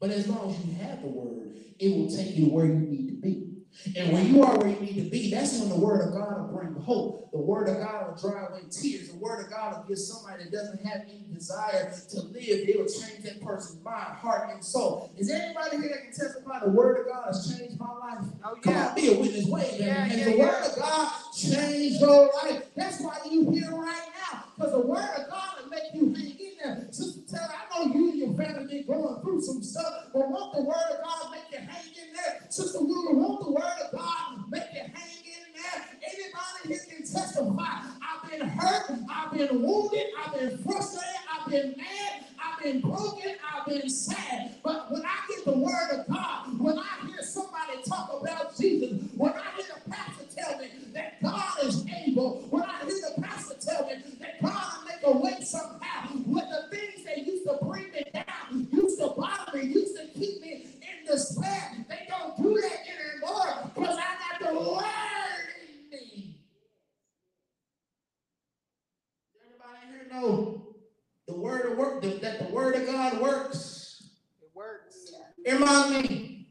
But 0.00 0.10
as 0.10 0.26
long 0.26 0.50
as 0.50 0.58
you 0.64 0.74
have 0.82 1.02
the 1.02 1.08
word, 1.08 1.54
it 1.78 1.96
will 1.96 2.10
take 2.10 2.34
you 2.34 2.46
to 2.46 2.50
where 2.50 2.66
you 2.66 2.74
need 2.74 3.06
to 3.06 3.14
be. 3.14 3.49
And 3.96 4.12
when 4.12 4.26
you 4.34 4.42
are 4.42 4.58
where 4.58 4.68
you 4.68 4.80
need 4.80 5.04
to 5.04 5.10
be, 5.10 5.30
that's 5.30 5.58
when 5.58 5.68
the 5.70 5.78
word 5.78 6.06
of 6.06 6.12
God 6.12 6.40
will 6.40 6.58
bring 6.58 6.74
hope. 6.74 7.30
The 7.32 7.38
word 7.38 7.68
of 7.68 7.78
God 7.78 8.08
will 8.08 8.30
dry 8.30 8.46
away 8.46 8.62
tears. 8.70 9.10
The 9.10 9.18
word 9.18 9.44
of 9.44 9.50
God 9.50 9.76
will 9.78 9.84
give 9.88 9.98
somebody 9.98 10.44
that 10.44 10.52
doesn't 10.52 10.84
have 10.84 11.02
any 11.02 11.24
desire 11.32 11.92
to 12.10 12.20
live. 12.20 12.44
It 12.44 12.76
will 12.78 12.86
change 12.86 13.22
that 13.24 13.40
person's 13.40 13.82
mind, 13.82 14.16
heart, 14.16 14.50
and 14.52 14.62
soul. 14.64 15.10
Is 15.16 15.28
there 15.28 15.40
anybody 15.40 15.76
here 15.78 15.88
that 15.90 16.02
can 16.02 16.12
testify 16.12 16.60
the 16.64 16.70
word 16.70 17.00
of 17.00 17.06
God 17.06 17.26
has 17.26 17.56
changed 17.56 17.78
my 17.78 17.92
life? 17.92 18.24
Oh 18.44 18.56
yeah. 18.56 18.60
Come 18.62 18.76
on, 18.76 18.94
be 18.96 19.14
a 19.14 19.18
witness. 19.18 19.46
Wait, 19.46 19.80
Yeah, 19.80 20.04
Has 20.04 20.18
yeah, 20.18 20.24
the 20.24 20.36
yeah. 20.36 20.44
word 20.44 20.64
of 20.64 20.76
God 20.76 21.12
changed 21.36 22.00
your 22.00 22.30
life? 22.44 22.64
That's 22.76 23.00
why 23.00 23.18
you 23.30 23.50
here 23.50 23.70
right 23.70 24.08
now. 24.32 24.44
Because 24.56 24.72
the 24.72 24.80
word 24.80 25.10
of 25.16 25.30
God 25.30 25.48
will 25.62 25.70
make 25.70 25.94
you 25.94 26.12
hang 26.12 26.38
in 26.38 26.52
there. 26.62 26.88
Sister 26.90 27.20
Taylor, 27.30 27.48
I 27.48 27.78
know 27.86 27.94
you 27.94 28.10
and 28.10 28.18
your 28.18 28.34
family 28.34 28.66
been 28.66 28.86
going 28.86 29.22
through 29.22 29.40
some 29.40 29.62
stuff, 29.62 30.08
but 30.12 30.28
won't 30.28 30.54
the 30.54 30.62
word 30.62 30.76
of 30.98 31.04
God 31.04 31.30
make 31.30 31.50
you 31.52 31.58
hang 31.66 31.86
in 31.86 32.12
there? 32.12 32.42
Sister 32.50 32.80
Wheeler, 32.80 33.14
won't 33.14 33.44
the 33.44 33.52
word 33.52 33.62
of 33.62 33.92
God 33.96 34.50
make 34.50 34.64
you 34.74 34.80
hang 34.80 35.24
in 35.24 35.52
there? 35.54 35.86
Anybody 36.02 36.68
here 36.68 36.80
can 36.88 37.06
testify. 37.06 37.86
I've 38.02 38.30
been 38.30 38.46
hurt, 38.48 38.90
I've 39.10 39.32
been 39.32 39.62
wounded, 39.62 40.06
I've 40.22 40.34
been 40.34 40.58
frustrated, 40.58 41.20
I've 41.32 41.50
been 41.50 41.74
mad, 41.76 42.24
I've 42.42 42.62
been 42.62 42.80
broken, 42.80 43.36
I've 43.54 43.66
been 43.66 43.88
sad. 43.88 44.56
But 44.62 44.90
when 44.92 45.02
I 45.02 45.16
get 45.28 45.44
the 45.46 45.58
word 45.58 45.90
of 45.92 46.06
God, 46.08 46.58
when 46.60 46.78
I 46.78 47.06
hear 47.06 47.22
somebody 47.22 47.82
talk 47.88 48.20
about 48.20 48.56
Jesus, 48.58 49.00
when 49.16 49.32
I 49.32 49.56
hear 49.56 49.66
the 49.84 49.90
pastor 49.90 50.24
tell 50.36 50.58
me 50.58 50.68
that 50.92 51.22
God 51.22 51.62
is 51.62 51.86
able, 52.06 52.42
when 52.50 52.64
I 52.64 52.80
hear 52.84 53.00
the 53.16 53.22
pastor 53.22 53.54
tell 53.60 53.86
me 53.86 53.94
that 54.20 54.42
God 54.42 54.72
will 54.78 54.84
make 54.86 55.02
a 55.04 55.18
way 55.18 55.44
somehow, 55.44 56.08
when 56.26 56.48
the 56.48 56.76
things 56.76 57.04
that 57.04 57.18
used 57.26 57.44
to 57.44 57.58
bring 57.62 57.90
me 57.92 58.02
down, 58.12 58.68
used 58.72 58.98
to 58.98 59.08
bother 59.16 59.58
me, 59.58 59.64
used 59.64 59.96
to 59.96 60.06
keep 60.18 60.40
me 60.40 60.66
in 60.80 61.06
despair, 61.06 61.72
they 61.88 62.06
don't 62.08 62.36
do 62.42 62.60
that 62.60 62.78
anymore 62.88 63.70
because 63.74 63.96
I 63.98 64.38
got 64.38 64.52
the 64.52 64.58
word 64.58 65.48
in 65.62 65.90
me. 65.90 66.36
Anybody 69.40 69.78
in 69.86 69.92
here 69.92 70.08
know 70.12 70.76
the 71.26 71.34
word 71.34 71.72
of 71.72 71.78
work 71.78 72.02
that 72.02 72.20
that 72.22 72.46
the 72.46 72.54
word 72.54 72.74
of 72.76 72.86
God 72.86 73.20
works? 73.20 74.10
It 74.42 74.50
works. 74.54 75.12
It 75.44 75.52
reminds 75.52 76.08
me. 76.08 76.48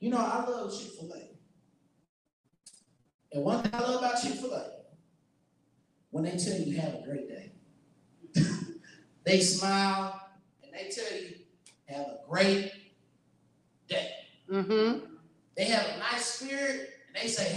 You 0.00 0.10
know, 0.10 0.18
I 0.18 0.44
love 0.48 0.78
Chick-fil-A, 0.78 1.30
and 3.32 3.44
one 3.44 3.62
thing 3.62 3.74
I 3.74 3.80
love 3.80 4.00
about 4.00 4.22
Chick-fil-A, 4.22 4.70
when 6.10 6.22
they 6.24 6.36
tell 6.36 6.56
you 6.56 6.80
have 6.80 6.94
a 6.94 7.02
great 7.04 7.28
day, 7.28 7.52
they 9.24 9.40
smile 9.40 10.28
and 10.62 10.72
they 10.72 10.88
tell 10.88 11.18
you 11.20 11.34
have 11.86 12.06
a 12.06 12.18
great 12.28 12.72
day. 13.88 14.10
Mm-hmm. 14.50 15.04
They 15.56 15.64
have 15.64 15.84
a 15.84 15.98
nice 15.98 16.24
spirit 16.24 16.90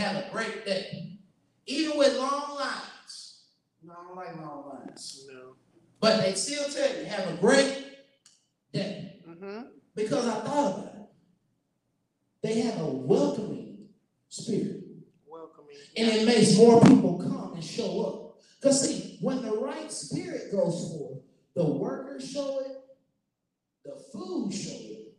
and 0.02 0.18
they 0.18 0.22
say 0.22 0.26
have 0.26 0.26
a 0.26 0.32
great 0.32 0.66
day, 0.66 1.18
even 1.66 1.98
with 1.98 2.18
long 2.18 2.56
lines. 2.56 3.44
No, 3.84 3.94
I 3.94 4.08
don't 4.08 4.16
like 4.16 4.42
long 4.42 4.70
lines, 4.70 5.28
No. 5.32 5.56
but 6.00 6.22
they 6.22 6.34
still 6.34 6.70
tell 6.70 6.98
you 6.98 7.06
have 7.06 7.30
a 7.30 7.38
great 7.38 7.86
day. 8.74 9.20
Mm-hmm. 9.28 9.62
Because 9.96 10.28
I 10.28 10.40
thought 10.42 10.80
about 10.80 10.86
it. 10.96 11.02
They 12.44 12.62
have 12.62 12.80
a 12.80 12.88
welcoming 12.88 13.90
spirit. 14.30 14.84
Welcoming. 15.28 15.76
And 15.98 16.08
it 16.08 16.26
makes 16.26 16.58
more 16.58 16.82
people 16.82 17.18
come 17.20 17.54
and 17.54 17.64
show 17.64 18.02
up. 18.06 18.42
Because 18.60 18.88
see, 18.88 19.18
when 19.22 19.42
the 19.42 19.52
right 19.52 19.92
spirit 19.92 20.52
goes 20.52 20.92
forth, 20.92 21.20
the 21.56 21.66
workers 21.66 22.30
show 22.30 22.60
it, 22.60 22.78
the 23.84 24.02
food 24.14 24.54
show 24.54 24.72
it, 24.72 25.14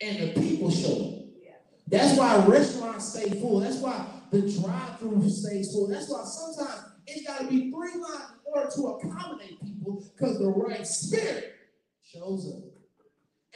and 0.00 0.18
the 0.34 0.40
people 0.40 0.70
show 0.70 0.88
it. 0.88 1.24
Yeah. 1.42 1.52
That's 1.88 2.18
why 2.18 2.44
restaurants 2.46 3.12
stay 3.12 3.30
full. 3.40 3.60
That's 3.60 3.76
why 3.76 4.19
the 4.30 4.40
drive-through 4.60 5.28
stays 5.28 5.72
full. 5.72 5.88
That's 5.88 6.08
why 6.08 6.24
sometimes 6.24 6.82
it's 7.06 7.26
got 7.26 7.40
to 7.40 7.46
be 7.46 7.70
three 7.70 8.00
lines 8.00 8.32
in 8.46 8.52
order 8.52 8.70
to 8.74 8.86
accommodate 8.86 9.60
people 9.62 10.04
because 10.16 10.38
the 10.38 10.48
right 10.48 10.86
spirit 10.86 11.54
shows 12.02 12.52
up. 12.52 12.70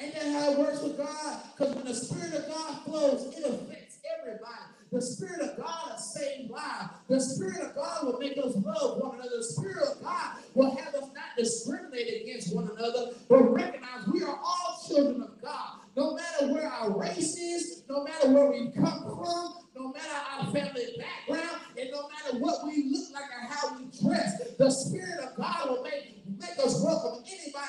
Ain't 0.01 0.15
that 0.15 0.25
how 0.25 0.53
it 0.53 0.59
works 0.59 0.83
with 0.83 0.97
God? 0.97 1.41
Because 1.57 1.75
when 1.77 1.85
the 1.85 1.95
Spirit 1.95 2.35
of 2.35 2.49
God 2.49 2.85
flows, 2.85 3.33
it 3.37 3.45
affects 3.45 3.99
everybody. 4.19 4.75
The 4.91 5.01
Spirit 5.01 5.41
of 5.41 5.57
God 5.57 5.91
will 5.91 5.99
save 5.99 6.51
lives. 6.51 6.91
The 7.09 7.21
Spirit 7.21 7.61
of 7.61 7.75
God 7.77 8.07
will 8.07 8.19
make 8.19 8.37
us 8.37 8.57
love 8.57 8.99
one 9.01 9.15
another. 9.15 9.37
The 9.37 9.45
Spirit 9.45 9.77
of 9.77 10.03
God 10.03 10.39
will 10.55 10.75
have 10.77 10.95
us 10.95 11.11
not 11.15 11.37
discriminate 11.39 12.23
against 12.23 12.55
one 12.55 12.69
another, 12.77 13.13
but 13.29 13.53
recognize 13.53 14.07
we 14.13 14.23
are 14.25 14.37
all 14.37 14.85
children 14.89 15.23
of 15.23 15.41
God. 15.41 15.84
No 15.97 16.15
matter 16.15 16.53
where 16.53 16.69
our 16.69 16.99
race 16.99 17.37
is, 17.37 17.83
no 17.89 18.03
matter 18.03 18.29
where 18.31 18.51
we 18.51 18.71
come 18.73 19.03
from, 19.05 19.55
no 19.77 19.93
matter 19.93 20.15
our 20.33 20.47
family 20.53 20.87
background, 20.99 21.61
and 21.79 21.91
no 21.93 22.09
matter 22.09 22.39
what 22.39 22.67
we 22.67 22.91
look 22.91 23.13
like 23.13 23.25
or 23.25 23.47
how 23.49 23.77
we 23.79 23.85
dress, 24.03 24.57
the 24.59 24.71
Spirit 24.71 25.21
of 25.21 25.37
God 25.37 25.71
will 25.71 25.83
make, 25.85 26.17
make 26.41 26.59
us 26.59 26.83
welcome 26.83 27.23
anybody, 27.27 27.65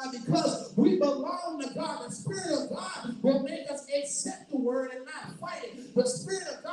everybody, 0.00 0.24
because 0.24 0.72
we 0.76 0.98
belong 0.98 1.62
to 1.62 1.74
God. 1.74 2.08
The 2.08 2.12
Spirit 2.12 2.62
of 2.62 2.70
God 2.70 3.22
will 3.22 3.42
make 3.42 3.70
us 3.70 3.86
accept 3.94 4.50
the 4.50 4.56
word 4.56 4.92
and 4.94 5.04
not 5.04 5.38
fight 5.38 5.64
it. 5.64 5.94
The 5.94 6.06
Spirit 6.06 6.46
of 6.56 6.64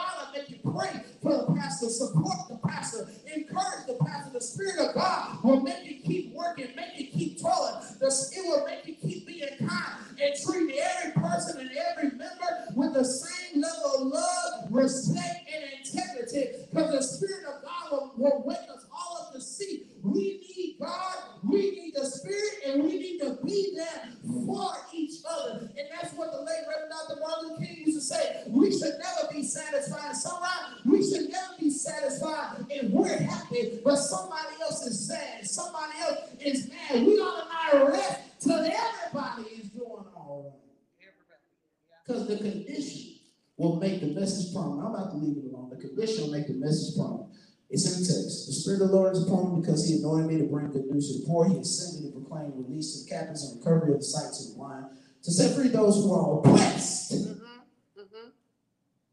because 49.64 49.88
He 49.88 49.98
anointed 49.98 50.30
me 50.30 50.38
to 50.40 50.44
bring 50.46 50.72
good 50.72 50.86
news 50.88 51.12
to 51.12 51.20
the 51.20 51.26
poor. 51.26 51.48
He 51.48 51.58
has 51.58 51.80
sent 51.80 52.04
me 52.04 52.12
to 52.12 52.20
proclaim 52.20 52.52
release 52.56 52.98
to 52.98 53.04
the 53.04 53.10
captives 53.10 53.44
and 53.50 53.60
recovery 53.60 53.94
of 53.94 54.00
the 54.00 54.04
sight 54.06 54.34
to 54.34 54.50
the 54.50 54.56
blind, 54.56 54.86
to 55.24 55.32
set 55.32 55.56
free 55.56 55.70
those 55.70 55.96
who 55.96 56.14
are 56.14 56.40
oppressed, 56.40 57.14
Mm-hmm. 57.14 58.02
Mm-hmm. 58.02 58.30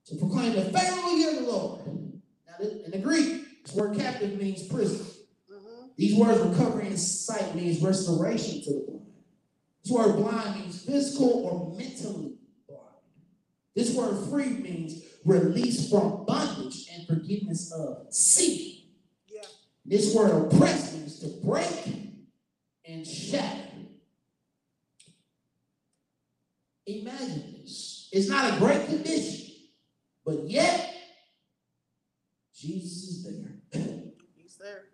to 0.07 0.17
proclaim 0.17 0.53
the 0.55 1.17
year 1.17 1.31
of 1.31 1.45
the 1.45 1.51
Lord. 1.51 1.81
Now, 2.47 2.67
in 2.85 2.91
the 2.91 2.99
Greek, 2.99 3.65
this 3.65 3.75
word 3.75 3.97
captive 3.97 4.39
means 4.41 4.67
prison. 4.67 5.07
Mm-hmm. 5.53 5.87
These 5.97 6.17
words 6.17 6.41
recovery 6.41 6.87
and 6.89 6.99
sight 6.99 7.55
means 7.55 7.83
restoration 7.83 8.63
to 8.65 8.73
the 8.73 8.81
blind. 8.87 9.07
This 9.85 9.93
word 9.93 10.17
blind 10.17 10.61
means 10.61 10.83
physical 10.83 11.45
or 11.45 11.77
mentally 11.77 12.35
blind. 12.67 12.81
This 13.75 13.95
word 13.95 14.29
free 14.31 14.49
means 14.49 15.05
release 15.25 15.91
from 15.91 16.25
bondage 16.25 16.89
and 16.93 17.07
forgiveness 17.07 17.73
of 17.73 18.13
sin. 18.13 18.80
This 19.91 20.15
word 20.15 20.31
oppress 20.31 20.95
means 20.95 21.19
to 21.19 21.45
break 21.45 21.67
and 22.87 23.05
shatter. 23.05 23.73
Imagine 26.87 27.57
this. 27.61 28.09
It's 28.13 28.29
not 28.29 28.55
a 28.55 28.59
great 28.61 28.87
condition, 28.87 29.53
but 30.25 30.49
yet 30.49 30.95
Jesus 32.55 33.09
is 33.09 33.25
there. 33.25 33.83
He's 34.37 34.57
there. 34.59 34.85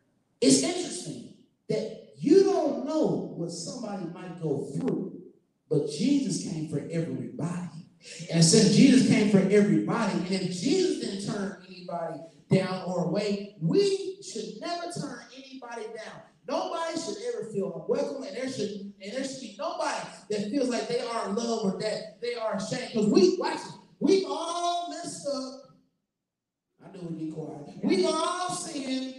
It's 0.41 0.63
interesting 0.63 1.35
that 1.69 2.15
you 2.17 2.45
don't 2.45 2.87
know 2.87 3.35
what 3.37 3.51
somebody 3.51 4.07
might 4.07 4.41
go 4.41 4.71
through, 4.75 5.21
but 5.69 5.91
Jesus 5.91 6.51
came 6.51 6.71
for 6.71 6.79
everybody. 6.91 7.87
And 8.33 8.43
since 8.43 8.75
Jesus 8.75 9.09
came 9.09 9.29
for 9.29 9.41
everybody, 9.41 10.19
and 10.21 10.31
if 10.31 10.59
Jesus 10.59 11.01
didn't 11.01 11.35
turn 11.35 11.63
anybody 11.69 12.21
down 12.51 12.85
or 12.87 13.05
away, 13.05 13.57
we 13.61 14.19
should 14.23 14.61
never 14.61 14.85
turn 14.93 15.21
anybody 15.37 15.85
down. 15.97 16.21
Nobody 16.49 16.99
should 17.01 17.17
ever 17.35 17.51
feel 17.53 17.83
unwelcome, 17.89 18.23
and 18.23 18.37
there 18.37 18.49
should 18.51 18.93
and 19.03 19.13
there 19.13 19.25
should 19.25 19.41
be 19.41 19.57
nobody 19.59 20.07
that 20.31 20.51
feels 20.51 20.69
like 20.69 20.87
they 20.89 21.01
are 21.01 21.29
loved 21.31 21.75
or 21.75 21.81
that 21.81 22.21
they 22.21 22.35
are 22.35 22.57
ashamed. 22.57 22.91
Because 22.93 23.09
we 23.09 23.37
watch 23.39 23.57
it, 23.57 23.73
we 23.99 24.25
all 24.29 24.89
messed 24.91 25.27
up. 25.27 25.61
I 26.85 26.93
knew 26.93 27.09
we'd 27.09 27.19
be 27.19 27.33
quiet. 27.33 27.81
We've 27.83 28.07
all 28.07 28.51
sinned. 28.51 29.15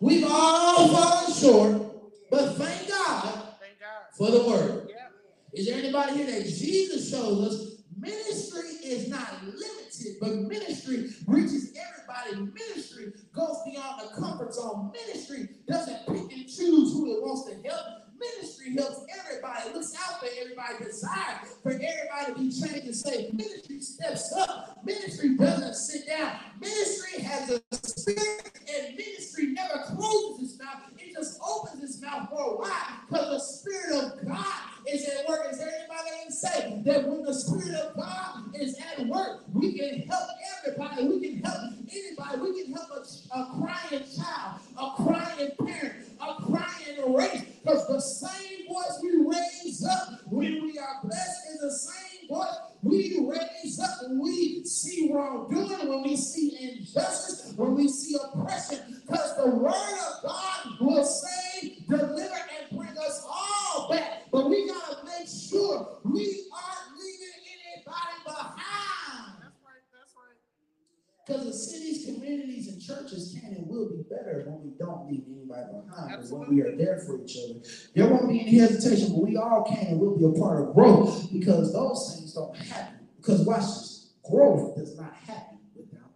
We've 0.00 0.26
all 0.26 0.88
fallen 0.88 1.32
short, 1.34 2.30
but 2.30 2.54
thank 2.56 2.88
God 2.88 3.22
Thank 3.60 3.78
God. 3.78 4.16
for 4.16 4.30
the 4.30 4.42
word. 4.48 4.88
Yeah. 4.88 5.08
Is 5.52 5.66
there 5.66 5.78
anybody 5.78 6.14
here 6.14 6.26
that 6.26 6.44
Jesus 6.46 7.10
shows 7.10 7.52
us 7.52 7.69
ministry 8.00 8.70
is 8.84 9.08
not 9.08 9.44
limited, 9.44 10.16
but 10.20 10.34
ministry 10.34 11.10
reaches 11.26 11.72
everybody. 11.76 12.50
Ministry 12.52 13.12
goes 13.32 13.56
beyond 13.64 14.02
the 14.02 14.20
comfort 14.20 14.54
zone. 14.54 14.90
Ministry 14.92 15.48
doesn't 15.68 16.06
pick 16.06 16.32
and 16.36 16.46
choose 16.46 16.92
who 16.92 17.16
it 17.16 17.22
wants 17.22 17.50
to 17.50 17.68
help. 17.68 17.86
Ministry 18.18 18.74
helps 18.74 19.06
everybody, 19.18 19.72
looks 19.72 19.94
out 19.96 20.20
for 20.20 20.28
everybody, 20.40 20.84
desire 20.84 21.40
for 21.62 21.72
everybody 21.72 22.26
to 22.26 22.34
be 22.34 22.50
changed 22.50 22.86
and 22.86 22.94
saved. 22.94 23.34
Ministry 23.34 23.80
steps 23.80 24.34
up. 24.36 24.84
Ministry 24.84 25.36
doesn't 25.36 25.74
sit 25.74 26.06
down. 26.06 26.36
Ministry 26.60 27.22
has 27.22 27.50
a 27.50 27.60
spirit, 27.86 28.50
and 28.68 28.96
ministry 28.96 29.46
never 29.52 29.84
closes 29.96 30.50
its 30.52 30.62
mouth. 30.62 30.80
It 30.98 31.14
just 31.14 31.40
opens 31.46 31.82
its 31.82 32.00
mouth 32.02 32.28
for 32.30 32.40
a 32.40 32.56
while 32.56 32.70
because 33.08 33.28
the 33.30 33.40
Spirit 33.40 34.04
of 34.04 34.28
God 34.28 34.54
is 34.86 35.08
at 35.08 35.28
work. 35.28 35.46
Is 35.50 35.58
there 35.58 35.68
anybody 35.68 36.10
that 36.10 36.22
can 36.22 36.32
say 36.32 36.82
that 36.84 37.08
when 37.08 37.22
the 37.22 37.34
Spirit 37.34 37.74
of 37.74 37.96
God 37.96 38.54
is 38.54 38.78
at 38.78 39.06
work, 39.06 39.42
we 39.52 39.78
can 39.78 40.00
help 40.02 40.28
everybody, 40.58 41.08
we 41.08 41.20
can 41.20 41.42
help 41.42 41.72
anybody, 41.90 42.40
we 42.40 42.62
can 42.62 42.72
help 42.72 42.90
a, 42.90 43.38
a 43.38 43.60
crying 43.60 44.04
child, 44.16 44.60
a 44.78 45.02
crying 45.02 45.50
parent, 45.58 45.94
a 46.20 46.42
crying 46.42 47.14
race, 47.14 47.42
because 47.62 47.86
the 47.88 48.00
same 48.00 48.68
voice 48.68 49.00
we 49.02 49.24
raise 49.26 49.84
up 49.84 50.20
when 50.26 50.62
we 50.62 50.78
are 50.78 51.00
blessed 51.02 51.40
is 51.54 51.60
the 51.60 51.70
same 51.70 52.28
voice 52.28 52.56
we 52.82 53.26
raise 53.28 53.80
up 53.80 53.90
when 54.02 54.20
we 54.20 54.64
see 54.64 55.10
wrongdoing, 55.12 55.88
when 55.88 56.02
we 56.02 56.16
see 56.16 56.56
injustice, 56.60 57.52
when 57.56 57.74
we 57.74 57.88
see 57.88 58.16
oppression, 58.32 59.02
because 59.06 59.36
the 59.36 59.50
word 59.50 59.72
of 59.72 60.22
God 60.22 60.80
will 60.80 61.04
save, 61.04 61.86
deliver, 61.86 62.20
and 62.22 62.78
bring 62.78 62.96
us 62.96 63.26
all 63.28 63.88
back. 63.90 64.30
But 64.30 64.48
we 64.48 64.66
gotta 64.66 65.04
make 65.04 65.28
sure 65.28 65.98
we 66.04 66.46
aren't 66.52 66.98
leaving 66.98 67.36
anybody 67.76 68.16
behind. 68.24 69.42
That's 69.42 69.58
right. 69.62 69.82
That's 69.92 70.14
right. 70.16 71.26
Because 71.26 71.44
the 71.44 71.52
cities, 71.52 72.06
communities, 72.06 72.68
and 72.68 72.80
churches 72.80 73.36
can 73.38 73.52
and 73.54 73.66
will 73.66 73.90
be 73.90 74.02
better 74.08 74.44
when 74.46 74.62
we 74.62 74.78
don't 74.78 75.10
leave 75.10 75.24
anybody 75.28 75.66
behind. 75.84 76.22
But 76.22 76.38
when 76.38 76.54
we 76.54 76.62
are 76.62 76.76
there 76.76 77.02
for 77.06 77.22
each 77.22 77.36
other, 77.36 77.60
there 77.94 78.08
won't 78.08 78.28
be 78.28 78.40
any 78.40 78.58
hesitation, 78.58 79.12
but 79.12 79.22
we 79.22 79.29
all 79.40 79.64
can 79.64 79.86
and 79.86 80.00
will 80.00 80.16
be 80.16 80.24
a 80.24 80.40
part 80.40 80.68
of 80.68 80.74
growth 80.74 81.32
because 81.32 81.72
those 81.72 82.14
things 82.14 82.34
don't 82.34 82.56
happen. 82.56 83.06
Because 83.16 83.40
watch 83.42 83.60
this 83.60 84.12
growth 84.28 84.76
does 84.76 84.96
not 84.96 85.14
happen 85.26 85.58
without 85.74 86.10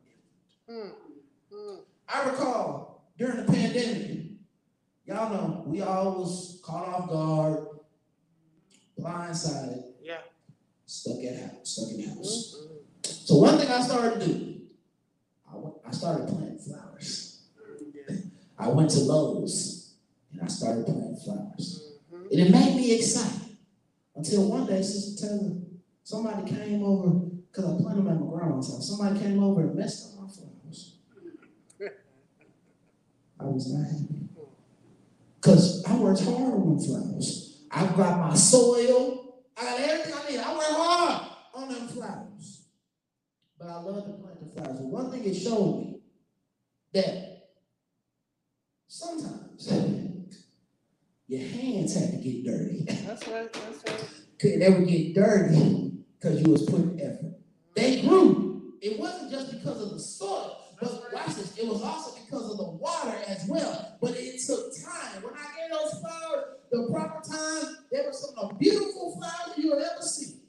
effort. 0.69 0.73
Mm. 0.73 0.93
Mm. 1.53 1.79
I 2.09 2.31
recall 2.31 3.11
during 3.19 3.45
the 3.45 3.53
pandemic, 3.53 4.21
y'all 5.07 5.31
know 5.31 5.65
we 5.67 5.81
all 5.83 6.21
was 6.21 6.61
caught 6.65 6.87
off 6.89 7.09
guard, 7.09 7.67
blindsided, 8.99 9.85
Yeah. 10.03 10.19
stuck 10.87 11.19
at 11.25 11.41
house, 11.41 11.59
stuck 11.65 11.91
in 11.91 12.01
the 12.03 12.09
house. 12.09 12.57
Mm-hmm. 12.59 12.75
So 13.27 13.37
one 13.37 13.59
thing 13.59 13.69
I 13.71 13.81
started 13.83 14.21
to 14.21 14.27
do, 14.27 14.61
I, 15.51 15.89
I 15.89 15.91
started 15.91 16.29
planting 16.29 16.59
flowers. 16.59 17.43
I 18.59 18.69
went 18.69 18.91
to 18.91 19.01
Lowe's 19.01 19.95
and 20.33 20.43
I 20.43 20.47
started 20.47 20.87
planting 20.87 21.17
flowers. 21.17 21.94
And 22.31 22.41
it 22.41 22.51
made 22.51 22.77
me 22.77 22.97
excited 22.97 23.57
until 24.17 24.49
one 24.49 24.67
day, 24.67 24.83
Sister 24.83 25.27
Taylor, 25.27 25.53
somebody 26.03 26.51
came 26.51 26.83
over, 26.83 27.11
because 27.51 27.65
I 27.65 27.83
planted 27.83 28.05
them 28.05 28.09
at 28.09 28.21
my 28.21 28.27
grandma's 28.27 28.73
house. 28.73 28.89
Somebody 28.89 29.19
came 29.21 29.43
over 29.43 29.61
and 29.63 29.75
messed 29.75 30.15
up 30.15 30.23
my 30.23 30.29
flowers. 30.29 30.97
I 33.39 33.45
was 33.45 33.73
not 33.73 33.87
happy. 33.87 34.29
Because 35.37 35.85
I 35.85 35.97
worked 35.97 36.25
hard 36.25 36.55
on 36.55 36.77
them 36.77 36.79
flowers. 36.79 37.65
I 37.71 37.87
got 37.87 38.19
my 38.21 38.35
soil, 38.35 39.45
I 39.57 39.65
got 39.65 39.81
everything 39.81 40.15
I 40.15 40.31
need. 40.31 40.39
I 40.41 40.55
worked 40.55 40.71
hard 40.71 41.31
on 41.55 41.69
them 41.69 41.89
flowers. 41.89 42.67
But 43.59 43.69
I 43.69 43.81
love 43.81 44.07
to 44.07 44.13
plant 44.13 44.41
the 44.41 44.61
flowers. 44.61 44.79
But 44.79 44.87
one 44.87 45.11
thing 45.11 45.25
it 45.25 45.35
showed 45.35 45.81
me 45.81 46.01
that 46.93 47.49
sometimes 48.87 49.69
your 51.35 51.49
hands 51.49 51.95
had 51.95 52.11
to 52.11 52.17
get 52.17 52.45
dirty. 52.45 52.85
That's 53.07 53.27
right. 53.29 53.53
That's 53.53 53.85
right. 53.87 54.11
Could 54.39 54.59
never 54.59 54.83
get 54.83 55.15
dirty 55.15 55.93
because 56.19 56.43
you 56.43 56.53
was 56.53 56.65
putting 56.65 57.01
effort. 57.01 57.35
They 57.75 58.03
grew. 58.03 58.75
It 58.81 58.99
wasn't 58.99 59.31
just 59.31 59.51
because 59.53 59.83
of 59.83 59.91
the 59.91 59.99
soil, 59.99 60.75
but 60.81 61.13
watch 61.13 61.35
this. 61.35 61.57
It 61.59 61.67
was 61.67 61.83
also 61.83 62.21
because 62.23 62.51
of 62.51 62.59
the 62.59 62.65
water 62.65 63.17
as 63.27 63.47
well. 63.49 63.97
But 64.01 64.13
it 64.17 64.41
took 64.47 64.73
time. 64.85 65.23
When 65.23 65.35
I 65.35 65.47
gave 65.57 65.71
those 65.71 66.01
flowers 66.01 66.45
the 66.71 66.89
proper 66.93 67.29
time, 67.29 67.77
they 67.91 68.03
were 68.05 68.13
some 68.13 68.35
of 68.37 68.51
the 68.51 68.55
beautiful 68.57 69.17
flowers 69.17 69.57
you 69.57 69.71
would 69.71 69.83
ever 69.83 70.03
see. 70.03 70.41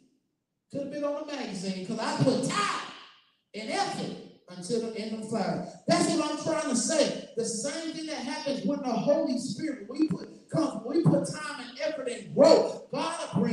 Could 0.72 0.82
have 0.82 0.92
been 0.92 1.04
on 1.04 1.24
a 1.24 1.26
magazine 1.26 1.86
because 1.86 2.00
I 2.00 2.24
put 2.24 2.50
time 2.50 2.92
and 3.54 3.70
effort 3.70 4.18
until 4.50 4.82
the 4.82 4.98
end 4.98 5.22
of 5.22 5.30
flower. 5.30 5.68
That's 5.88 6.10
what 6.16 6.32
I'm 6.32 6.44
trying 6.44 6.70
to 6.70 6.76
say. 6.76 7.30
The 7.36 7.46
same 7.46 7.94
thing 7.94 8.06
that 8.08 8.18
happens 8.18 8.66
when 8.66 8.80
the 8.80 8.92
Holy 8.92 9.38
Spirit, 9.40 9.88
we 9.90 10.08
put 10.08 10.30
comes, 10.50 10.82
we 10.86 11.02
put 11.04 11.28
time 11.32 11.62
and 11.68 11.80
effort 11.82 12.08
and 12.08 12.34
growth. 12.34 12.92
God 12.92 13.20
will 13.20 13.44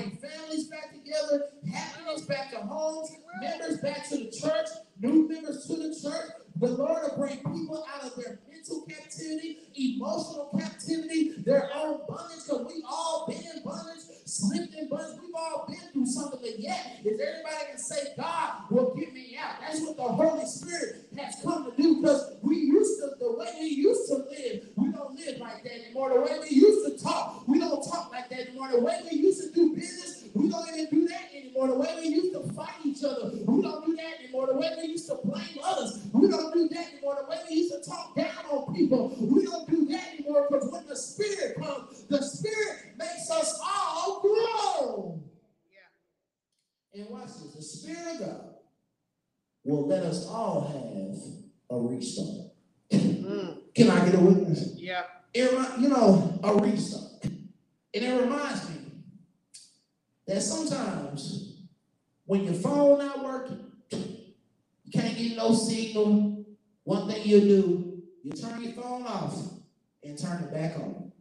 turn 70.32 70.44
it 70.44 70.52
back 70.52 70.76
on. 70.76 71.12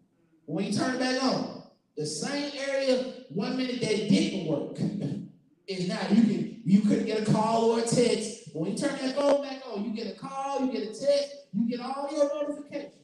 When 0.45 0.65
you 0.65 0.73
turn 0.73 0.95
it 0.95 0.99
back 0.99 1.23
on, 1.23 1.63
the 1.97 2.05
same 2.05 2.51
area 2.57 3.13
one 3.29 3.57
minute 3.57 3.81
that 3.81 4.09
didn't 4.09 4.47
work 4.47 4.77
is 5.67 5.87
now 5.87 5.99
you 6.09 6.23
can 6.23 6.61
you 6.63 6.81
couldn't 6.81 7.05
get 7.05 7.27
a 7.27 7.31
call 7.31 7.71
or 7.71 7.79
a 7.79 7.81
text. 7.81 8.49
When 8.53 8.71
you 8.71 8.77
turn 8.77 8.97
that 9.01 9.15
phone 9.15 9.41
back 9.43 9.61
on, 9.71 9.83
you 9.83 9.91
get 9.91 10.15
a 10.15 10.19
call, 10.19 10.65
you 10.65 10.71
get 10.71 10.83
a 10.83 10.87
text, 10.87 11.35
you 11.53 11.69
get 11.69 11.79
all 11.79 12.07
your 12.11 12.25
notifications. 12.25 12.95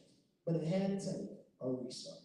But 0.46 0.56
it 0.56 0.68
had 0.68 1.00
to 1.00 1.06
take 1.06 1.30
a 1.62 1.70
restart. 1.70 2.18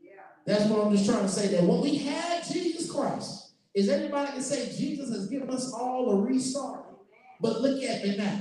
Yeah. 0.00 0.10
That's 0.46 0.64
what 0.64 0.86
I'm 0.86 0.96
just 0.96 1.08
trying 1.08 1.22
to 1.22 1.28
say. 1.28 1.48
That 1.48 1.64
when 1.64 1.80
we 1.80 1.98
had 1.98 2.44
Jesus 2.44 2.90
Christ, 2.90 3.52
is 3.74 3.88
everybody 3.88 4.32
can 4.32 4.42
say 4.42 4.72
Jesus 4.76 5.10
has 5.10 5.26
given 5.26 5.50
us 5.50 5.72
all 5.72 6.10
a 6.10 6.16
restart? 6.22 6.86
But 7.40 7.60
look 7.60 7.82
at 7.82 8.04
me 8.04 8.16
now. 8.16 8.40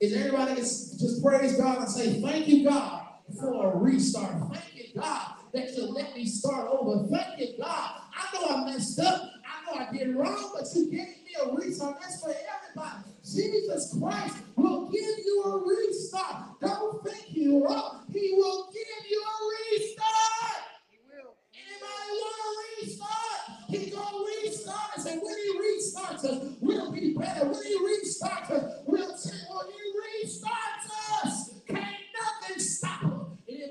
Is 0.00 0.14
everybody 0.14 0.54
can 0.54 0.64
just 0.64 1.22
praise 1.22 1.56
God 1.56 1.78
and 1.78 1.88
say, 1.88 2.20
Thank 2.20 2.48
you, 2.48 2.64
God, 2.64 3.03
for 3.32 3.72
a 3.72 3.76
restart. 3.76 4.34
Thank 4.52 4.74
you, 4.74 5.00
God, 5.00 5.32
that 5.52 5.74
you 5.74 5.86
let 5.86 6.14
me 6.14 6.26
start 6.26 6.68
over. 6.70 7.06
Thank 7.08 7.40
you, 7.40 7.54
God. 7.58 8.00
I 8.14 8.34
know 8.34 8.56
I 8.56 8.72
messed 8.72 9.00
up. 9.00 9.30
I 9.44 9.72
know 9.72 9.86
I 9.86 9.92
did 9.92 10.14
wrong, 10.14 10.52
but 10.54 10.66
you 10.74 10.90
gave 10.90 11.08
me 11.24 11.36
a 11.42 11.52
restart. 11.54 11.96
That's 12.00 12.20
for 12.22 12.30
everybody. 12.30 13.10
Jesus 13.24 13.96
Christ 13.98 14.36
will 14.56 14.90
give 14.90 15.18
you 15.24 15.42
a 15.44 15.58
restart. 15.66 16.60
Don't 16.60 17.02
think 17.04 17.24
you 17.30 17.64
wrong. 17.64 18.04
He 18.12 18.34
will 18.36 18.70
give 18.72 19.10
you 19.10 19.22
a 19.22 19.36
restart. 19.72 20.62
He 20.90 20.98
will. 21.08 21.34
Anybody 21.54 22.10
want 22.20 22.36
a 22.44 22.82
restart? 22.82 23.34
He 23.68 23.90
gonna 23.90 24.24
restart 24.42 24.98
us, 24.98 25.06
and 25.06 25.22
when 25.22 25.34
he 25.34 25.58
restarts 25.58 26.24
us, 26.24 26.56
we'll 26.60 26.92
be 26.92 27.14
better. 27.14 27.46
When 27.46 27.62
he 27.62 27.76
restarts 27.78 28.50
us, 28.50 28.82
we'll 28.86 29.13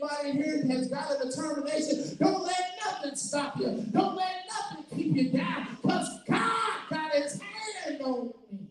Anybody 0.04 0.44
here 0.44 0.66
has 0.68 0.88
got 0.88 1.12
a 1.12 1.30
determination? 1.30 2.18
Don't 2.20 2.44
let 2.44 2.78
nothing 2.84 3.16
stop 3.16 3.58
you. 3.58 3.86
Don't 3.92 4.16
let 4.16 4.36
nothing 4.50 4.86
keep 4.96 5.16
you 5.16 5.32
down, 5.32 5.78
because 5.82 6.10
God 6.28 6.72
got 6.90 7.12
his 7.14 7.42
hand 7.42 8.02
on 8.02 8.34
me. 8.52 8.68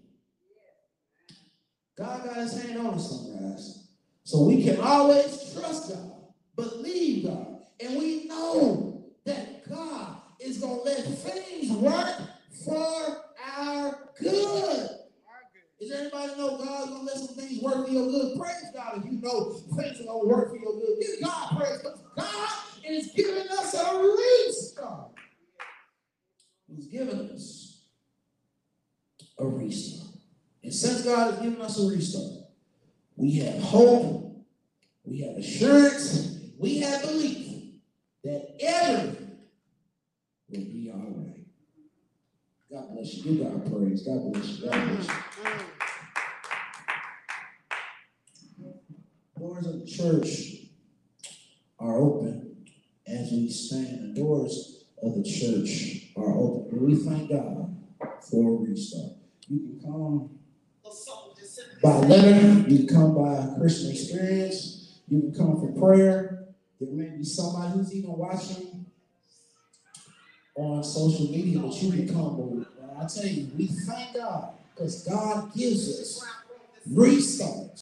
God 1.96 2.24
got 2.24 2.36
his 2.36 2.62
hand 2.62 2.78
on 2.78 2.94
us, 2.94 3.26
guys. 3.40 3.88
So 4.24 4.44
we 4.44 4.62
can 4.62 4.80
always 4.80 5.54
trust 5.54 5.90
God, 5.90 6.12
believe 6.56 7.26
God, 7.26 7.62
and 7.80 7.98
we 7.98 8.26
know 8.26 9.04
that 9.24 9.68
God 9.68 10.16
is 10.38 10.58
going 10.58 10.78
to 10.78 10.84
let 10.84 11.04
things 11.04 11.70
work 11.72 12.20
for 12.64 13.24
our 13.56 14.10
good. 14.20 14.71
Everybody 16.02 16.36
know 16.36 16.58
God's 16.58 16.90
to 16.90 16.98
let 16.98 17.16
some 17.16 17.36
things 17.36 17.62
work 17.62 17.86
for 17.86 17.92
your 17.92 18.06
good? 18.06 18.36
Praise 18.36 18.72
God 18.74 18.98
if 18.98 19.04
you 19.04 19.20
know 19.20 19.52
things 19.52 20.00
are 20.00 20.20
to 20.20 20.26
work 20.26 20.50
for 20.50 20.56
your 20.56 20.72
good. 20.72 20.98
Give 21.00 21.22
God 21.22 21.56
praise. 21.56 21.80
God 22.16 22.48
is 22.84 23.12
giving 23.14 23.48
us 23.48 23.74
a 23.74 24.14
restart. 24.16 25.12
He's 26.66 26.86
giving 26.88 27.20
us 27.30 27.84
a 29.38 29.46
restart. 29.46 30.16
And 30.64 30.74
since 30.74 31.02
God 31.02 31.34
has 31.34 31.40
given 31.40 31.62
us 31.62 31.78
a 31.78 31.88
restart, 31.88 32.48
we 33.14 33.38
have 33.38 33.62
hope, 33.62 34.44
we 35.04 35.20
have 35.20 35.36
assurance, 35.36 36.36
we 36.58 36.78
have 36.80 37.02
belief 37.02 37.74
that 38.24 38.56
everything 38.60 39.38
will 40.48 40.58
be 40.58 40.90
all 40.92 40.98
right. 40.98 41.46
God 42.72 42.92
bless 42.92 43.14
you. 43.14 43.36
Give 43.36 43.44
God 43.44 43.70
praise. 43.70 44.02
God 44.02 44.32
bless 44.32 44.48
you. 44.48 44.68
God 44.68 44.88
bless 44.88 45.06
you. 45.06 45.12
Mm-hmm. 45.12 45.58
Mm. 45.58 45.82
Doors 49.62 49.74
of 49.74 49.80
the 49.80 49.86
church 49.86 50.56
are 51.78 51.98
open 51.98 52.56
as 53.06 53.30
we 53.30 53.48
stand. 53.48 54.16
The 54.16 54.20
doors 54.20 54.84
of 55.02 55.14
the 55.14 55.22
church 55.22 56.08
are 56.16 56.34
open. 56.34 56.68
And 56.72 56.80
we 56.82 56.94
thank 56.96 57.30
God 57.30 57.76
for 58.28 58.54
a 58.54 58.68
restart. 58.68 59.12
You 59.48 59.58
can 59.58 59.80
come 59.80 60.30
by 61.82 61.96
letter, 62.06 62.70
you 62.70 62.86
can 62.86 62.88
come 62.88 63.14
by 63.14 63.54
Christian 63.58 63.90
experience, 63.90 65.00
you 65.08 65.20
can 65.20 65.34
come 65.34 65.60
for 65.60 65.72
prayer. 65.78 66.46
There 66.80 66.90
may 66.92 67.16
be 67.16 67.24
somebody 67.24 67.72
who's 67.72 67.94
even 67.94 68.12
watching 68.12 68.86
on 70.56 70.82
social 70.82 71.26
media, 71.26 71.60
but 71.60 71.74
you 71.74 71.92
can 71.92 72.08
come. 72.08 72.66
But 72.80 72.96
I 73.00 73.06
tell 73.06 73.26
you, 73.26 73.50
we 73.56 73.66
thank 73.66 74.14
God 74.14 74.54
because 74.74 75.04
God 75.04 75.54
gives 75.54 75.88
us 75.88 76.26
restarts. 76.90 77.62